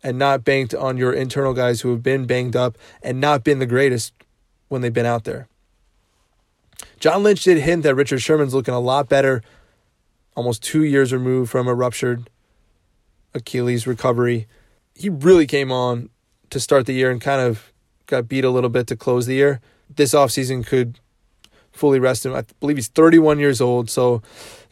and 0.02 0.18
not 0.18 0.44
banked 0.44 0.74
on 0.74 0.98
your 0.98 1.12
internal 1.12 1.54
guys 1.54 1.80
who 1.80 1.90
have 1.90 2.02
been 2.02 2.26
banged 2.26 2.54
up 2.54 2.76
and 3.02 3.20
not 3.20 3.42
been 3.42 3.58
the 3.58 3.66
greatest 3.66 4.12
when 4.68 4.82
they've 4.82 4.92
been 4.92 5.06
out 5.06 5.24
there. 5.24 5.48
John 7.00 7.22
Lynch 7.22 7.44
did 7.44 7.58
hint 7.58 7.82
that 7.84 7.94
Richard 7.94 8.20
Sherman's 8.20 8.54
looking 8.54 8.74
a 8.74 8.80
lot 8.80 9.08
better, 9.08 9.42
almost 10.36 10.62
two 10.62 10.84
years 10.84 11.12
removed 11.12 11.50
from 11.50 11.66
a 11.66 11.74
ruptured 11.74 12.30
Achilles 13.34 13.86
recovery. 13.86 14.46
He 14.94 15.08
really 15.08 15.46
came 15.46 15.72
on 15.72 16.10
to 16.50 16.60
start 16.60 16.86
the 16.86 16.92
year 16.92 17.10
and 17.10 17.20
kind 17.20 17.40
of 17.40 17.72
got 18.06 18.28
beat 18.28 18.44
a 18.44 18.50
little 18.50 18.70
bit 18.70 18.86
to 18.86 18.96
close 18.96 19.26
the 19.26 19.34
year. 19.34 19.60
This 19.94 20.14
offseason 20.14 20.64
could 20.64 21.00
fully 21.72 21.98
rest 21.98 22.24
him. 22.24 22.34
I 22.34 22.44
believe 22.60 22.76
he's 22.76 22.88
31 22.88 23.38
years 23.38 23.60
old, 23.60 23.90
so 23.90 24.22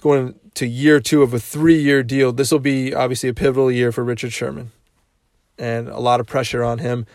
going 0.00 0.38
to 0.54 0.66
year 0.66 1.00
two 1.00 1.22
of 1.22 1.34
a 1.34 1.40
three 1.40 1.80
year 1.80 2.02
deal, 2.02 2.32
this 2.32 2.52
will 2.52 2.60
be 2.60 2.94
obviously 2.94 3.28
a 3.28 3.34
pivotal 3.34 3.70
year 3.70 3.90
for 3.90 4.04
Richard 4.04 4.32
Sherman 4.32 4.70
and 5.58 5.88
a 5.88 5.98
lot 5.98 6.20
of 6.20 6.26
pressure 6.26 6.62
on 6.62 6.78
him. 6.78 7.06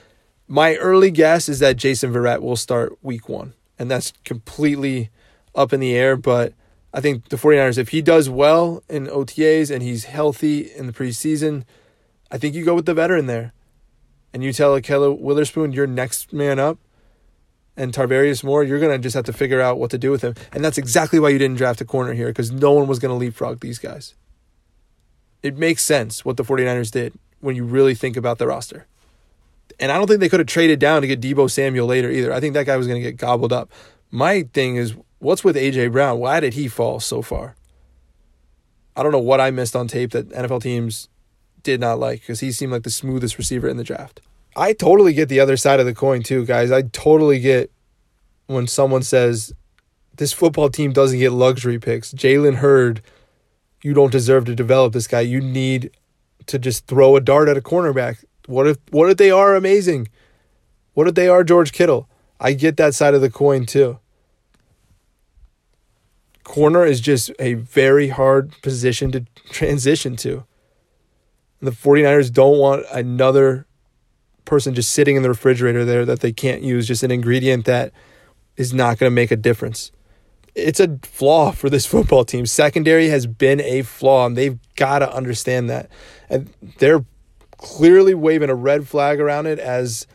My 0.47 0.75
early 0.75 1.12
guess 1.12 1.47
is 1.47 1.59
that 1.59 1.77
Jason 1.77 2.12
Verrett 2.12 2.41
will 2.41 2.55
start 2.55 2.97
week 3.01 3.29
one, 3.29 3.53
and 3.77 3.89
that's 3.89 4.13
completely 4.25 5.09
up 5.53 5.73
in 5.73 5.79
the 5.79 5.95
air, 5.95 6.15
but 6.15 6.53
I 6.93 7.02
think 7.02 7.30
the 7.30 7.38
49ers, 7.38 7.78
if 7.78 7.89
he 7.89 8.02
does 8.02 8.30
well 8.30 8.84
in 8.89 9.08
OTAs 9.08 9.69
and 9.69 9.84
he's 9.84 10.06
healthy 10.06 10.71
in 10.71 10.88
the 10.88 10.93
preseason, 10.93 11.63
I 12.32 12.38
think 12.38 12.56
you 12.56 12.65
go 12.65 12.75
with 12.75 12.86
the 12.86 12.93
veteran 12.93 13.28
there. 13.28 13.54
And 14.34 14.43
you 14.43 14.54
tell 14.54 14.80
Ahkello 14.80 15.17
Witherspoon, 15.19 15.71
you're 15.71 15.88
next 15.88 16.34
man 16.34 16.60
up. 16.60 16.78
And 17.75 17.93
Tarvarius 17.93 18.43
Moore, 18.43 18.63
you're 18.63 18.80
going 18.80 18.91
to 18.91 19.02
just 19.02 19.15
have 19.15 19.25
to 19.25 19.34
figure 19.34 19.62
out 19.62 19.80
what 19.80 19.89
to 19.91 19.97
do 19.97 20.12
with 20.12 20.21
him. 20.21 20.36
And 20.52 20.63
that's 20.63 20.78
exactly 20.78 21.19
why 21.19 21.30
you 21.30 21.39
didn't 21.39 21.58
draft 21.58 21.82
a 21.82 21.86
corner 21.86 22.13
here, 22.13 22.28
because 22.28 22.52
no 22.52 22.71
one 22.71 22.88
was 22.88 22.99
going 22.99 23.10
to 23.10 23.15
leapfrog 23.15 23.60
these 23.62 23.80
guys. 23.80 24.15
It 25.41 25.58
makes 25.58 25.84
sense 25.84 26.25
what 26.25 26.38
the 26.38 26.43
49ers 26.43 26.91
did 26.91 27.13
when 27.39 27.56
you 27.56 27.63
really 27.63 27.95
think 27.95 28.17
about 28.17 28.38
the 28.38 28.47
roster. 28.47 28.86
And 29.80 29.91
I 29.91 29.97
don't 29.97 30.08
think 30.08 30.19
they 30.19 30.28
could 30.28 30.41
have 30.41 30.47
traded 30.47 30.80
down 30.80 31.02
to 31.02 31.08
get 31.08 31.21
Deebo 31.21 31.49
Samuel 31.49 31.88
later 31.88 32.12
either. 32.12 32.34
I 32.34 32.39
think 32.39 32.54
that 32.56 32.65
guy 32.65 32.75
was 32.75 32.86
going 32.86 33.02
to 33.02 33.08
get 33.08 33.17
gobbled 33.17 33.54
up. 33.54 33.71
My 34.12 34.43
thing 34.54 34.75
is, 34.75 34.93
what's 35.19 35.43
with 35.43 35.55
AJ 35.55 35.91
Brown? 35.91 36.19
Why 36.19 36.39
did 36.39 36.53
he 36.55 36.67
fall 36.67 36.99
so 36.99 37.21
far? 37.21 37.55
I 38.95 39.03
don't 39.03 39.12
know 39.12 39.19
what 39.19 39.39
I 39.39 39.51
missed 39.51 39.75
on 39.75 39.88
tape 39.88 40.12
that 40.12 40.29
NFL 40.29 40.63
teams 40.63 41.08
did 41.63 41.79
not 41.79 41.99
like 41.99 42.21
because 42.21 42.39
he 42.39 42.51
seemed 42.51 42.71
like 42.71 42.84
the 42.84 42.89
smoothest 42.89 43.38
receiver 43.38 43.67
in 43.67 43.77
the 43.77 43.84
draft. 43.84 44.21
I 44.55 44.73
totally 44.73 45.13
get 45.13 45.29
the 45.29 45.39
other 45.39 45.58
side 45.58 45.79
of 45.79 45.86
the 45.86 45.93
coin 45.93 46.23
too, 46.23 46.45
guys. 46.45 46.71
I 46.71 46.82
totally 46.82 47.39
get 47.39 47.71
when 48.47 48.67
someone 48.67 49.03
says 49.03 49.53
this 50.17 50.34
football 50.34 50.69
team 50.69 50.91
doesn't 50.91 51.19
get 51.19 51.32
luxury 51.32 51.79
picks. 51.79 52.13
Jalen 52.13 52.55
Hurd, 52.55 53.01
you 53.84 53.93
don't 53.93 54.12
deserve 54.12 54.45
to 54.45 54.55
develop 54.55 54.91
this 54.93 55.08
guy. 55.08 55.21
You 55.21 55.39
need 55.39 55.91
to 56.47 56.60
just 56.60 56.88
throw 56.88 57.15
a 57.15 57.21
dart 57.21 57.47
at 57.47 57.58
a 57.58 57.62
cornerback. 57.62 58.23
What 58.47 58.67
if 58.67 58.77
what 58.89 59.10
if 59.10 59.17
they 59.17 59.32
are 59.32 59.55
amazing? 59.55 60.10
What 60.93 61.08
if 61.08 61.15
they 61.15 61.29
are 61.29 61.43
George 61.43 61.71
Kittle? 61.71 62.10
I 62.39 62.53
get 62.53 62.77
that 62.77 62.95
side 62.95 63.13
of 63.13 63.21
the 63.21 63.29
coin 63.29 63.65
too. 63.65 63.99
Corner 66.49 66.83
is 66.83 66.99
just 66.99 67.29
a 67.38 67.53
very 67.53 68.07
hard 68.07 68.59
position 68.63 69.12
to 69.12 69.23
transition 69.51 70.15
to. 70.15 70.45
The 71.62 71.69
49ers 71.69 72.33
don't 72.33 72.57
want 72.57 72.88
another 72.91 73.67
person 74.45 74.73
just 74.73 74.89
sitting 74.89 75.15
in 75.15 75.21
the 75.21 75.29
refrigerator 75.29 75.85
there 75.85 76.05
that 76.05 76.21
they 76.21 76.31
can't 76.31 76.63
use, 76.63 76.88
just 76.88 77.03
an 77.03 77.12
ingredient 77.12 77.65
that 77.65 77.93
is 78.57 78.73
not 78.73 78.97
going 78.97 79.12
to 79.12 79.13
make 79.13 79.29
a 79.29 79.35
difference. 79.35 79.91
It's 80.55 80.79
a 80.79 80.97
flaw 81.03 81.51
for 81.51 81.69
this 81.69 81.85
football 81.85 82.25
team. 82.25 82.47
Secondary 82.47 83.09
has 83.09 83.27
been 83.27 83.62
a 83.62 83.83
flaw, 83.83 84.25
and 84.25 84.35
they've 84.35 84.57
got 84.75 84.99
to 84.99 85.13
understand 85.15 85.69
that. 85.69 85.88
And 86.29 86.49
they're 86.79 87.05
clearly 87.57 88.15
waving 88.15 88.49
a 88.49 88.55
red 88.55 88.88
flag 88.88 89.19
around 89.19 89.45
it 89.45 89.59
as 89.59 90.07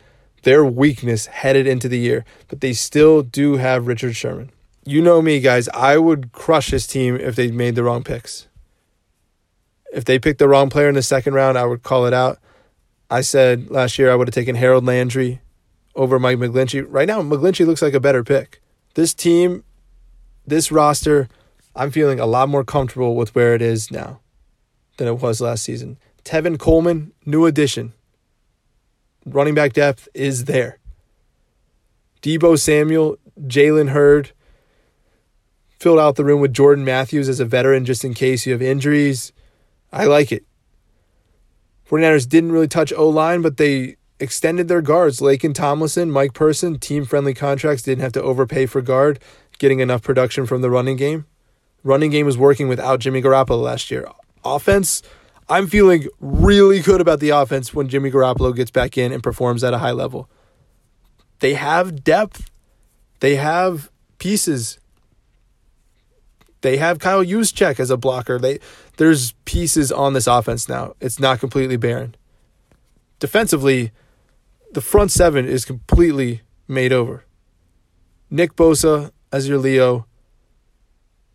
their 0.43 0.65
weakness 0.65 1.27
headed 1.27 1.65
into 1.65 1.87
the 1.87 1.97
year. 1.97 2.25
But 2.49 2.59
they 2.59 2.73
still 2.73 3.21
do 3.21 3.55
have 3.55 3.87
Richard 3.87 4.17
Sherman. 4.17 4.51
You 4.87 5.01
know 5.01 5.19
me, 5.19 5.39
guys. 5.39 5.67
I 5.69 5.97
would 5.97 6.31
crush 6.31 6.69
this 6.69 6.85
team 6.85 7.15
if 7.15 7.35
they 7.35 7.49
made 7.49 7.73
the 7.73 7.83
wrong 7.83 8.03
picks. 8.03 8.47
If 9.91 10.05
they 10.05 10.19
picked 10.19 10.37
the 10.37 10.47
wrong 10.47 10.69
player 10.69 10.87
in 10.87 10.95
the 10.95 11.01
second 11.01 11.33
round, 11.33 11.57
I 11.57 11.65
would 11.65 11.81
call 11.81 12.05
it 12.05 12.13
out. 12.13 12.37
I 13.09 13.21
said 13.21 13.71
last 13.71 13.97
year 13.97 14.11
I 14.11 14.15
would 14.15 14.27
have 14.27 14.35
taken 14.35 14.55
Harold 14.55 14.85
Landry 14.85 15.41
over 15.95 16.19
Mike 16.19 16.37
McGlinchey. 16.37 16.85
Right 16.87 17.07
now, 17.07 17.21
McGlinchey 17.21 17.65
looks 17.65 17.81
like 17.81 17.95
a 17.95 17.99
better 17.99 18.23
pick. 18.23 18.61
This 18.93 19.15
team, 19.15 19.63
this 20.45 20.71
roster, 20.71 21.29
I'm 21.75 21.89
feeling 21.89 22.19
a 22.19 22.25
lot 22.27 22.49
more 22.49 22.63
comfortable 22.63 23.15
with 23.15 23.33
where 23.33 23.55
it 23.55 23.63
is 23.63 23.89
now 23.89 24.19
than 24.97 25.07
it 25.07 25.19
was 25.19 25.41
last 25.41 25.63
season. 25.63 25.97
Tevin 26.23 26.59
Coleman, 26.59 27.11
new 27.25 27.45
addition. 27.45 27.93
Running 29.25 29.55
back 29.55 29.73
depth 29.73 30.07
is 30.13 30.45
there. 30.45 30.77
Deebo 32.21 32.59
Samuel, 32.59 33.17
Jalen 33.41 33.89
Hurd 33.89 34.31
filled 35.79 35.99
out 35.99 36.15
the 36.15 36.25
room 36.25 36.41
with 36.41 36.53
Jordan 36.53 36.85
Matthews 36.85 37.29
as 37.29 37.39
a 37.39 37.45
veteran 37.45 37.85
just 37.85 38.03
in 38.03 38.13
case 38.13 38.45
you 38.45 38.53
have 38.53 38.61
injuries. 38.61 39.31
I 39.91 40.05
like 40.05 40.31
it. 40.31 40.45
49ers 41.89 42.27
didn't 42.27 42.51
really 42.51 42.67
touch 42.67 42.91
O 42.93 43.07
line, 43.09 43.41
but 43.41 43.57
they 43.57 43.97
extended 44.19 44.67
their 44.67 44.81
guards. 44.81 45.19
Laken 45.19 45.53
Tomlinson, 45.53 46.09
Mike 46.09 46.33
Person, 46.33 46.79
team 46.79 47.05
friendly 47.05 47.33
contracts, 47.33 47.83
didn't 47.83 48.01
have 48.01 48.13
to 48.13 48.23
overpay 48.23 48.65
for 48.65 48.81
guard, 48.81 49.19
getting 49.57 49.79
enough 49.79 50.01
production 50.01 50.45
from 50.45 50.61
the 50.61 50.69
running 50.69 50.97
game. 50.97 51.25
Running 51.83 52.11
game 52.11 52.25
was 52.25 52.37
working 52.37 52.67
without 52.67 52.99
Jimmy 52.99 53.21
Garoppolo 53.21 53.61
last 53.61 53.91
year. 53.91 54.07
Offense, 54.43 55.03
I'm 55.47 55.67
feeling 55.67 56.07
really 56.19 56.79
good 56.79 57.01
about 57.01 57.19
the 57.19 57.29
offense 57.29 57.73
when 57.73 57.87
Jimmy 57.87 58.09
Garoppolo 58.09 58.55
gets 58.55 58.71
back 58.71 58.97
in 58.97 59.11
and 59.11 59.21
performs 59.21 59.63
at 59.63 59.73
a 59.73 59.77
high 59.77 59.91
level. 59.91 60.29
They 61.39 61.53
have 61.53 62.03
depth, 62.03 62.49
they 63.19 63.35
have 63.35 63.91
pieces. 64.17 64.79
They 66.65 66.77
have 66.77 66.97
Kyle 66.97 67.23
Juszczyk 67.23 67.79
as 67.79 67.91
a 67.91 67.95
blocker. 67.95 68.39
They 68.39 68.57
there's 68.97 69.33
pieces 69.45 69.91
on 69.91 70.13
this 70.13 70.25
offense 70.25 70.67
now. 70.67 70.95
It's 70.99 71.19
not 71.19 71.39
completely 71.39 71.77
barren. 71.77 72.15
Defensively, 73.19 73.91
the 74.73 74.81
front 74.81 75.11
seven 75.11 75.45
is 75.47 75.63
completely 75.63 76.41
made 76.67 76.91
over. 76.91 77.23
Nick 78.31 78.55
Bosa 78.55 79.11
as 79.31 79.47
your 79.47 79.59
Leo, 79.59 80.07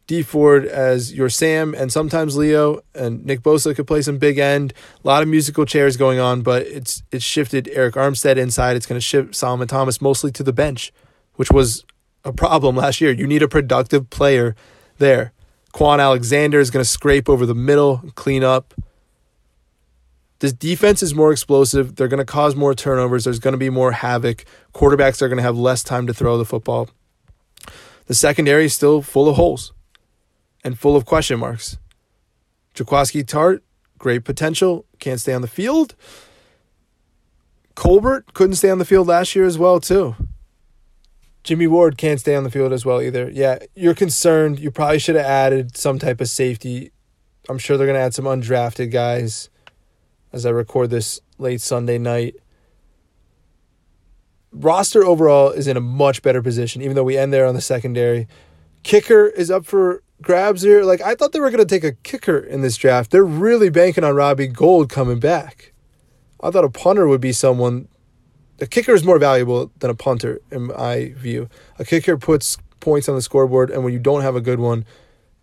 Dee 0.09 0.23
Ford 0.23 0.67
as 0.67 1.15
your 1.15 1.29
Sam, 1.29 1.75
and 1.75 1.93
sometimes 1.93 2.37
Leo 2.37 2.81
and 2.93 3.25
Nick 3.25 3.43
Bosa 3.43 3.73
could 3.73 3.87
play 3.87 4.03
some 4.03 4.19
big 4.19 4.37
end. 4.37 4.73
A 5.05 5.07
lot 5.07 5.23
of 5.23 5.29
musical 5.29 5.65
chairs 5.65 5.97
going 5.97 6.19
on, 6.19 6.43
but 6.43 6.67
it's 6.67 7.05
it's 7.13 7.25
shifted 7.25 7.67
Arik 7.67 7.93
Armstead 7.93 8.37
inside. 8.37 8.75
It's 8.75 8.87
going 8.87 8.99
to 8.99 9.01
shift 9.01 9.37
Solomon 9.37 9.69
Thomas 9.69 10.01
mostly 10.01 10.33
to 10.33 10.43
the 10.43 10.53
bench, 10.53 10.93
which 11.37 11.53
was 11.53 11.85
a 12.25 12.33
problem 12.33 12.75
last 12.75 13.01
year. 13.01 13.13
You 13.13 13.29
need 13.29 13.45
a 13.45 13.49
productive 13.49 14.11
player 14.11 14.57
there. 15.01 15.33
Kwon 15.75 16.01
Alexander 16.01 16.61
is 16.61 16.71
going 16.71 16.83
to 16.83 16.89
scrape 16.89 17.29
over 17.29 17.45
the 17.45 17.55
middle, 17.55 17.99
clean 18.15 18.45
up. 18.45 18.75
This 20.39 20.53
defense 20.53 21.03
is 21.03 21.15
more 21.15 21.33
explosive. 21.33 21.97
They're 21.97 22.09
going 22.09 22.19
to 22.19 22.25
cause 22.25 22.57
more 22.57 22.75
turnovers. 22.75 23.25
There's 23.25 23.39
going 23.39 23.53
to 23.53 23.59
be 23.59 23.69
more 23.69 23.93
havoc. 23.93 24.45
Quarterbacks 24.73 25.21
are 25.21 25.29
going 25.29 25.37
to 25.37 25.43
have 25.43 25.59
less 25.59 25.83
time 25.83 26.07
to 26.07 26.15
throw 26.15 26.39
the 26.39 26.47
football. 26.47 26.89
The 28.07 28.15
secondary 28.15 28.65
is 28.65 28.75
still 28.75 29.03
full 29.03 29.29
of 29.29 29.37
holes 29.37 29.73
and 30.65 30.79
full 30.79 30.97
of 30.97 31.05
question 31.05 31.39
marks. 31.39 31.79
Jaquiski 32.75 33.27
Tart, 33.27 33.63
great 33.99 34.25
potential, 34.25 34.87
can't 34.99 35.21
stay 35.21 35.35
on 35.35 35.43
the 35.43 35.49
field. 35.49 35.95
Colbert 37.75 38.33
couldn't 38.35 38.57
stay 38.57 38.71
on 38.71 38.79
the 38.79 38.85
field 38.85 39.07
last 39.07 39.37
year 39.37 39.45
as 39.45 39.59
well, 39.59 39.79
too. 39.79 40.17
Jimmy 41.43 41.67
Ward 41.67 41.97
can't 41.97 42.21
stay 42.21 42.35
on 42.35 42.45
the 42.45 42.51
field 42.51 42.73
as 42.73 42.85
well 42.85 43.01
either. 43.01 43.31
Yeah, 43.31 43.59
you're 43.75 43.95
concerned. 43.95 44.59
You 44.59 44.71
probably 44.71 44.99
should 44.99 45.17
have 45.17 45.25
added 45.25 45.77
some 45.77 45.99
type 45.99 46.21
of 46.21 46.29
safety. 46.29 46.93
I'm 47.49 47.59
sure 47.59 47.77
they're 47.77 47.87
going 47.87 47.99
to 47.99 48.03
add 48.03 48.15
some 48.15 48.27
undrafted 48.27 48.93
guys 48.93 49.49
as 50.33 50.45
I 50.45 50.51
record 50.51 50.91
this 50.91 51.21
late 51.39 51.61
Sunday 51.61 51.99
night. 51.99 52.37
Roster 54.53 55.05
overall 55.05 55.51
is 55.51 55.67
in 55.67 55.77
a 55.77 55.81
much 55.81 56.23
better 56.23 56.43
position, 56.43 56.83
even 56.83 56.95
though 56.95 57.05
we 57.05 57.17
end 57.17 57.33
there 57.33 57.47
on 57.47 57.55
the 57.55 57.61
secondary. 57.61 58.29
Kicker 58.83 59.27
is 59.27 59.51
up 59.51 59.65
for 59.65 60.03
grabs 60.21 60.63
here. 60.63 60.85
Like, 60.85 61.01
I 61.01 61.15
thought 61.15 61.33
they 61.33 61.41
were 61.41 61.51
going 61.51 61.67
to 61.67 61.75
take 61.75 61.85
a 61.85 61.93
kicker 61.93 62.39
in 62.39 62.61
this 62.61 62.77
draft. 62.77 63.11
They're 63.11 63.25
really 63.25 63.71
banking 63.71 64.05
on 64.05 64.15
Robbie 64.15 64.49
Gould 64.49 64.91
coming 64.91 65.21
back. 65.21 65.73
I 66.43 66.51
thought 66.51 66.65
a 66.65 66.71
punter 66.71 67.07
would 67.07 67.21
be 67.21 67.33
someone 67.33 67.89
a 68.61 68.67
kicker 68.67 68.93
is 68.93 69.05
more 69.05 69.19
valuable 69.19 69.71
than 69.79 69.91
a 69.91 69.95
punter 69.95 70.41
in 70.51 70.69
my 70.69 71.13
view. 71.17 71.49
A 71.79 71.85
kicker 71.85 72.17
puts 72.17 72.59
points 72.81 73.09
on 73.09 73.15
the 73.15 73.23
scoreboard, 73.23 73.71
and 73.71 73.85
when 73.85 73.93
you 73.93 73.99
don't 73.99 74.23
have 74.23 74.37
a 74.37 74.41
good 74.41 74.61
one, 74.61 74.85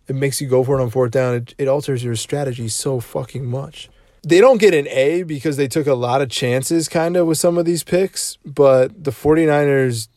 it 0.06 0.16
makes 0.16 0.40
you 0.40 0.48
go 0.48 0.64
for 0.64 0.78
it 0.78 0.82
on 0.82 0.90
fourth 0.90 1.10
down. 1.10 1.34
It, 1.34 1.54
it 1.58 1.68
alters 1.68 2.02
your 2.02 2.16
strategy 2.16 2.68
so 2.68 3.00
fucking 3.00 3.44
much. 3.44 3.88
they 4.22 4.40
don't 4.40 4.58
get 4.58 4.74
an 4.74 4.88
A 4.88 5.22
because 5.22 5.56
they 5.56 5.68
took 5.68 5.86
a 5.86 5.94
lot 5.94 6.22
of 6.22 6.30
chances 6.30 6.88
kind 6.88 7.16
of 7.16 7.26
with 7.26 7.38
some 7.38 7.58
of 7.58 7.64
these 7.64 7.84
picks, 7.84 8.36
but 8.44 9.04
the 9.04 9.10
49ers 9.10 10.08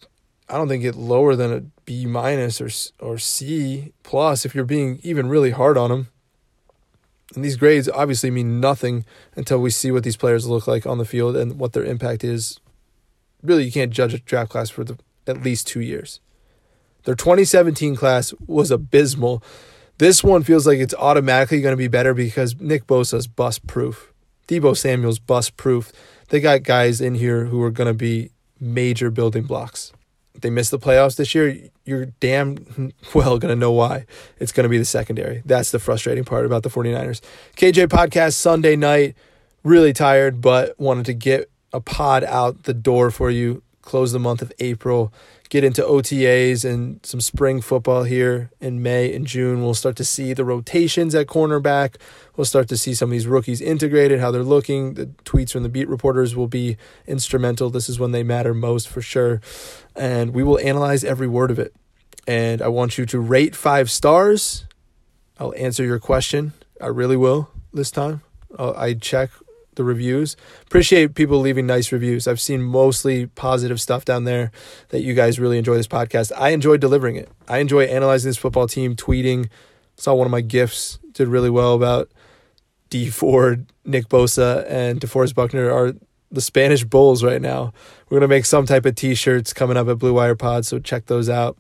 I 0.50 0.58
don't 0.58 0.68
think 0.68 0.82
get 0.82 0.96
lower 0.96 1.36
than 1.36 1.54
a 1.54 1.62
B 1.86 2.06
minus 2.06 2.60
or 2.62 2.70
or 3.00 3.18
C 3.18 3.94
plus 4.04 4.46
if 4.46 4.54
you're 4.56 4.66
being 4.66 5.00
even 5.04 5.28
really 5.30 5.52
hard 5.52 5.78
on 5.78 5.90
them. 5.90 6.08
And 7.36 7.44
these 7.46 7.56
grades 7.56 7.88
obviously 7.90 8.32
mean 8.32 8.60
nothing 8.60 9.06
until 9.36 9.60
we 9.60 9.70
see 9.70 9.92
what 9.92 10.04
these 10.04 10.18
players 10.18 10.48
look 10.48 10.68
like 10.68 10.86
on 10.86 10.98
the 10.98 11.06
field 11.06 11.36
and 11.38 11.58
what 11.58 11.74
their 11.74 11.86
impact 11.86 12.24
is. 12.24 12.60
Really, 13.44 13.66
you 13.66 13.72
can't 13.72 13.92
judge 13.92 14.14
a 14.14 14.20
draft 14.20 14.52
class 14.52 14.70
for 14.70 14.84
the, 14.84 14.98
at 15.28 15.44
least 15.44 15.68
two 15.68 15.82
years. 15.82 16.20
Their 17.04 17.16
2017 17.16 17.96
class 17.96 18.34
was 18.46 18.72
abysmal. 18.72 19.44
This 19.98 20.24
one 20.24 20.44
feels 20.44 20.68
like 20.68 20.80
it's 20.80 20.94
automatically 20.96 21.62
going 21.62 21.74
to 21.74 21.78
be 21.78 21.88
better 21.88 22.14
because 22.14 22.60
Nick 22.60 22.88
Bosa's 22.88 23.28
bust 23.28 23.66
proof. 23.68 24.14
Deebo 24.48 24.76
Samuel's 24.76 25.20
bust 25.20 25.58
proof. 25.58 25.92
They 26.30 26.40
got 26.40 26.64
guys 26.64 27.02
in 27.02 27.16
here 27.16 27.46
who 27.46 27.62
are 27.64 27.72
going 27.72 27.88
to 27.88 27.94
be 27.94 28.32
major 28.60 29.10
building 29.10 29.44
blocks. 29.44 29.94
They 30.40 30.50
missed 30.50 30.72
the 30.72 30.80
playoffs 30.80 31.18
this 31.18 31.36
year. 31.36 31.58
You're 31.86 32.06
damn 32.20 32.94
well 33.14 33.38
going 33.38 33.54
to 33.54 33.60
know 33.60 33.72
why. 33.72 34.06
It's 34.40 34.52
going 34.52 34.64
to 34.64 34.70
be 34.70 34.78
the 34.78 34.86
secondary. 34.86 35.42
That's 35.46 35.72
the 35.72 35.80
frustrating 35.80 36.24
part 36.24 36.46
about 36.46 36.64
the 36.64 36.70
49ers. 36.70 37.22
KJ 37.58 37.88
podcast 37.88 38.34
Sunday 38.34 38.76
night. 38.76 39.16
Really 39.64 39.94
tired, 39.94 40.42
but 40.42 40.80
wanted 40.80 41.06
to 41.06 41.14
get 41.14 41.51
a 41.74 41.80
pod 41.80 42.24
out 42.24 42.64
the 42.64 42.74
door 42.74 43.12
for 43.12 43.30
you. 43.30 43.64
Close 43.82 44.12
the 44.12 44.20
month 44.20 44.42
of 44.42 44.52
April 44.60 45.12
get 45.52 45.66
into 45.66 45.82
OTAs 45.82 46.64
and 46.64 47.06
some 47.06 47.20
spring 47.20 47.60
football 47.60 48.04
here 48.04 48.50
in 48.62 48.82
May 48.82 49.14
and 49.14 49.28
June. 49.28 49.62
We'll 49.62 49.74
start 49.74 49.98
to 49.98 50.06
see 50.06 50.32
the 50.32 50.46
rotations 50.46 51.14
at 51.14 51.28
cornerback. 51.28 51.98
We'll 52.38 52.46
start 52.46 52.70
to 52.70 52.78
see 52.78 52.94
some 52.94 53.10
of 53.10 53.12
these 53.12 53.28
rookies 53.28 53.60
integrated, 53.60 54.22
how 54.22 54.32
they're 54.32 54.44
looking. 54.44 54.94
The 54.94 55.08
tweets 55.26 55.52
from 55.52 55.64
the 55.64 55.70
beat 55.70 55.90
reporters 55.90 56.38
will 56.38 56.48
be 56.48 56.78
instrumental. 57.06 57.70
This 57.70 57.90
is 57.90 58.00
when 58.00 58.14
they 58.14 58.24
matter 58.24 58.54
most 58.54 58.88
for 58.88 59.02
sure. 59.02 59.42
And 59.94 60.34
we 60.34 60.42
will 60.42 60.58
analyze 60.60 61.04
every 61.04 61.28
word 61.28 61.52
of 61.52 61.60
it. 61.60 61.76
And 62.26 62.62
I 62.62 62.70
want 62.70 62.98
you 62.98 63.06
to 63.08 63.20
rate 63.20 63.54
five 63.54 63.92
stars. 63.92 64.66
I'll 65.38 65.54
answer 65.58 65.84
your 65.84 66.00
question. 66.00 66.54
I 66.80 66.88
really 66.88 67.18
will 67.18 67.52
this 67.74 67.92
time. 67.92 68.22
I 68.58 68.94
check 68.94 69.32
the 69.76 69.84
reviews. 69.84 70.36
Appreciate 70.64 71.16
people 71.16 71.40
leaving 71.40 71.66
nice 71.66 71.92
reviews. 71.92 72.28
I've 72.28 72.42
seen 72.42 72.62
mostly 72.62 73.28
positive 73.28 73.80
stuff 73.80 74.06
down 74.06 74.26
there 74.26 74.52
that 74.90 75.02
you 75.02 75.14
guys 75.14 75.40
really 75.40 75.58
enjoy 75.58 75.76
this 75.76 75.88
podcast. 75.88 76.32
I 76.38 76.50
enjoy 76.50 76.78
delivering 76.78 77.16
it. 77.16 77.30
I 77.48 77.60
enjoy 77.60 77.86
analyzing 77.86 78.30
this 78.30 78.38
football 78.38 78.68
team, 78.68 78.96
tweeting. 78.96 79.50
Saw 79.96 80.14
one 80.14 80.28
of 80.28 80.32
my 80.32 80.42
gifts 80.42 81.00
did 81.14 81.28
really 81.28 81.50
well 81.50 81.74
about 81.74 82.10
Dee 82.90 83.10
Ford, 83.10 83.68
Nick 83.86 84.10
Bosa, 84.10 84.66
and 84.70 85.00
DeForest 85.00 85.36
Buckner 85.36 85.72
are 85.72 85.94
the 86.32 86.42
Spanish 86.42 86.84
Bulls 86.84 87.24
right 87.24 87.42
now. 87.42 87.74
We're 88.10 88.20
gonna 88.20 88.28
make 88.28 88.46
some 88.46 88.66
type 88.66 88.86
of 88.86 88.96
t-shirts 88.96 89.54
coming 89.54 89.78
up 89.78 89.88
at 89.88 89.98
Blue 89.98 90.14
Wire 90.14 90.36
Pod, 90.36 90.66
so 90.66 90.80
check 90.80 91.06
those 91.08 91.30
out. 91.30 91.58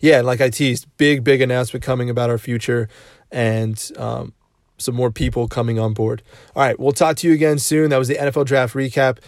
Yeah, 0.00 0.20
like 0.20 0.40
I 0.40 0.50
teased, 0.50 0.86
big 0.96 1.22
big 1.24 1.40
announcement 1.40 1.84
coming 1.84 2.10
about 2.10 2.30
our 2.30 2.38
future, 2.38 2.88
and 3.30 3.90
um, 3.96 4.32
some 4.78 4.94
more 4.94 5.10
people 5.10 5.48
coming 5.48 5.78
on 5.78 5.94
board. 5.94 6.22
All 6.54 6.62
right, 6.62 6.78
we'll 6.78 6.92
talk 6.92 7.16
to 7.18 7.28
you 7.28 7.34
again 7.34 7.58
soon. 7.58 7.90
That 7.90 7.98
was 7.98 8.08
the 8.08 8.16
NFL 8.16 8.46
draft 8.46 8.74
recap. 8.74 9.18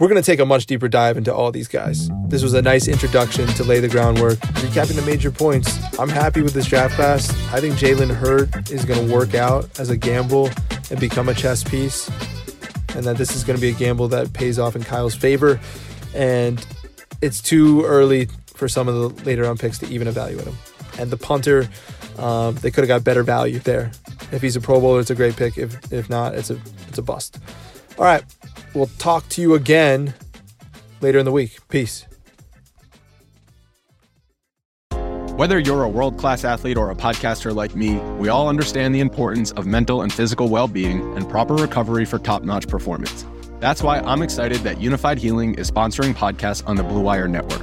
We're 0.00 0.08
going 0.08 0.20
to 0.20 0.26
take 0.26 0.40
a 0.40 0.44
much 0.44 0.66
deeper 0.66 0.88
dive 0.88 1.16
into 1.16 1.32
all 1.32 1.52
these 1.52 1.68
guys. 1.68 2.10
This 2.26 2.42
was 2.42 2.52
a 2.52 2.60
nice 2.60 2.88
introduction 2.88 3.46
to 3.46 3.62
lay 3.62 3.78
the 3.78 3.88
groundwork, 3.88 4.38
recapping 4.38 4.96
the 4.96 5.02
major 5.02 5.30
points. 5.30 5.78
I'm 6.00 6.08
happy 6.08 6.42
with 6.42 6.52
this 6.52 6.66
draft 6.66 6.96
class. 6.96 7.30
I 7.52 7.60
think 7.60 7.76
Jalen 7.76 8.12
Hurd 8.12 8.70
is 8.72 8.84
going 8.84 9.06
to 9.06 9.14
work 9.14 9.34
out 9.34 9.78
as 9.78 9.90
a 9.90 9.96
gamble 9.96 10.50
and 10.90 10.98
become 10.98 11.28
a 11.28 11.34
chess 11.34 11.62
piece, 11.62 12.08
and 12.96 13.04
that 13.04 13.18
this 13.18 13.36
is 13.36 13.44
going 13.44 13.56
to 13.56 13.60
be 13.60 13.68
a 13.68 13.72
gamble 13.74 14.08
that 14.08 14.32
pays 14.32 14.58
off 14.58 14.74
in 14.74 14.82
Kyle's 14.82 15.14
favor. 15.14 15.60
And 16.12 16.64
it's 17.22 17.40
too 17.40 17.84
early 17.84 18.28
for 18.46 18.66
some 18.66 18.88
of 18.88 18.94
the 18.94 19.24
later 19.24 19.42
round 19.42 19.60
picks 19.60 19.78
to 19.78 19.86
even 19.86 20.08
evaluate 20.08 20.46
him. 20.46 20.56
And 20.98 21.10
the 21.10 21.16
punter, 21.16 21.68
um, 22.18 22.56
they 22.56 22.70
could 22.72 22.82
have 22.82 22.88
got 22.88 23.04
better 23.04 23.22
value 23.22 23.60
there. 23.60 23.92
If 24.32 24.42
he's 24.42 24.56
a 24.56 24.60
Pro 24.60 24.80
Bowler, 24.80 25.00
it's 25.00 25.10
a 25.10 25.14
great 25.14 25.36
pick. 25.36 25.58
If 25.58 25.92
if 25.92 26.10
not, 26.10 26.34
it's 26.34 26.50
a 26.50 26.58
it's 26.88 26.98
a 26.98 27.02
bust. 27.02 27.38
All 27.98 28.04
right, 28.04 28.24
we'll 28.74 28.90
talk 28.98 29.28
to 29.30 29.42
you 29.42 29.54
again 29.54 30.14
later 31.00 31.18
in 31.18 31.24
the 31.24 31.32
week. 31.32 31.58
Peace. 31.68 32.06
Whether 35.36 35.58
you're 35.58 35.82
a 35.82 35.88
world 35.88 36.16
class 36.16 36.44
athlete 36.44 36.76
or 36.76 36.92
a 36.92 36.94
podcaster 36.94 37.52
like 37.52 37.74
me, 37.74 37.96
we 38.18 38.28
all 38.28 38.48
understand 38.48 38.94
the 38.94 39.00
importance 39.00 39.50
of 39.52 39.66
mental 39.66 40.02
and 40.02 40.12
physical 40.12 40.48
well 40.48 40.68
being 40.68 41.16
and 41.16 41.28
proper 41.28 41.54
recovery 41.54 42.04
for 42.04 42.20
top 42.20 42.44
notch 42.44 42.68
performance. 42.68 43.26
That's 43.58 43.82
why 43.82 43.98
I'm 43.98 44.22
excited 44.22 44.60
that 44.60 44.76
Unifyd 44.76 45.18
Healing 45.18 45.54
is 45.54 45.70
sponsoring 45.70 46.14
podcasts 46.14 46.62
on 46.68 46.76
the 46.76 46.84
Blue 46.84 47.00
Wire 47.00 47.26
Network. 47.26 47.62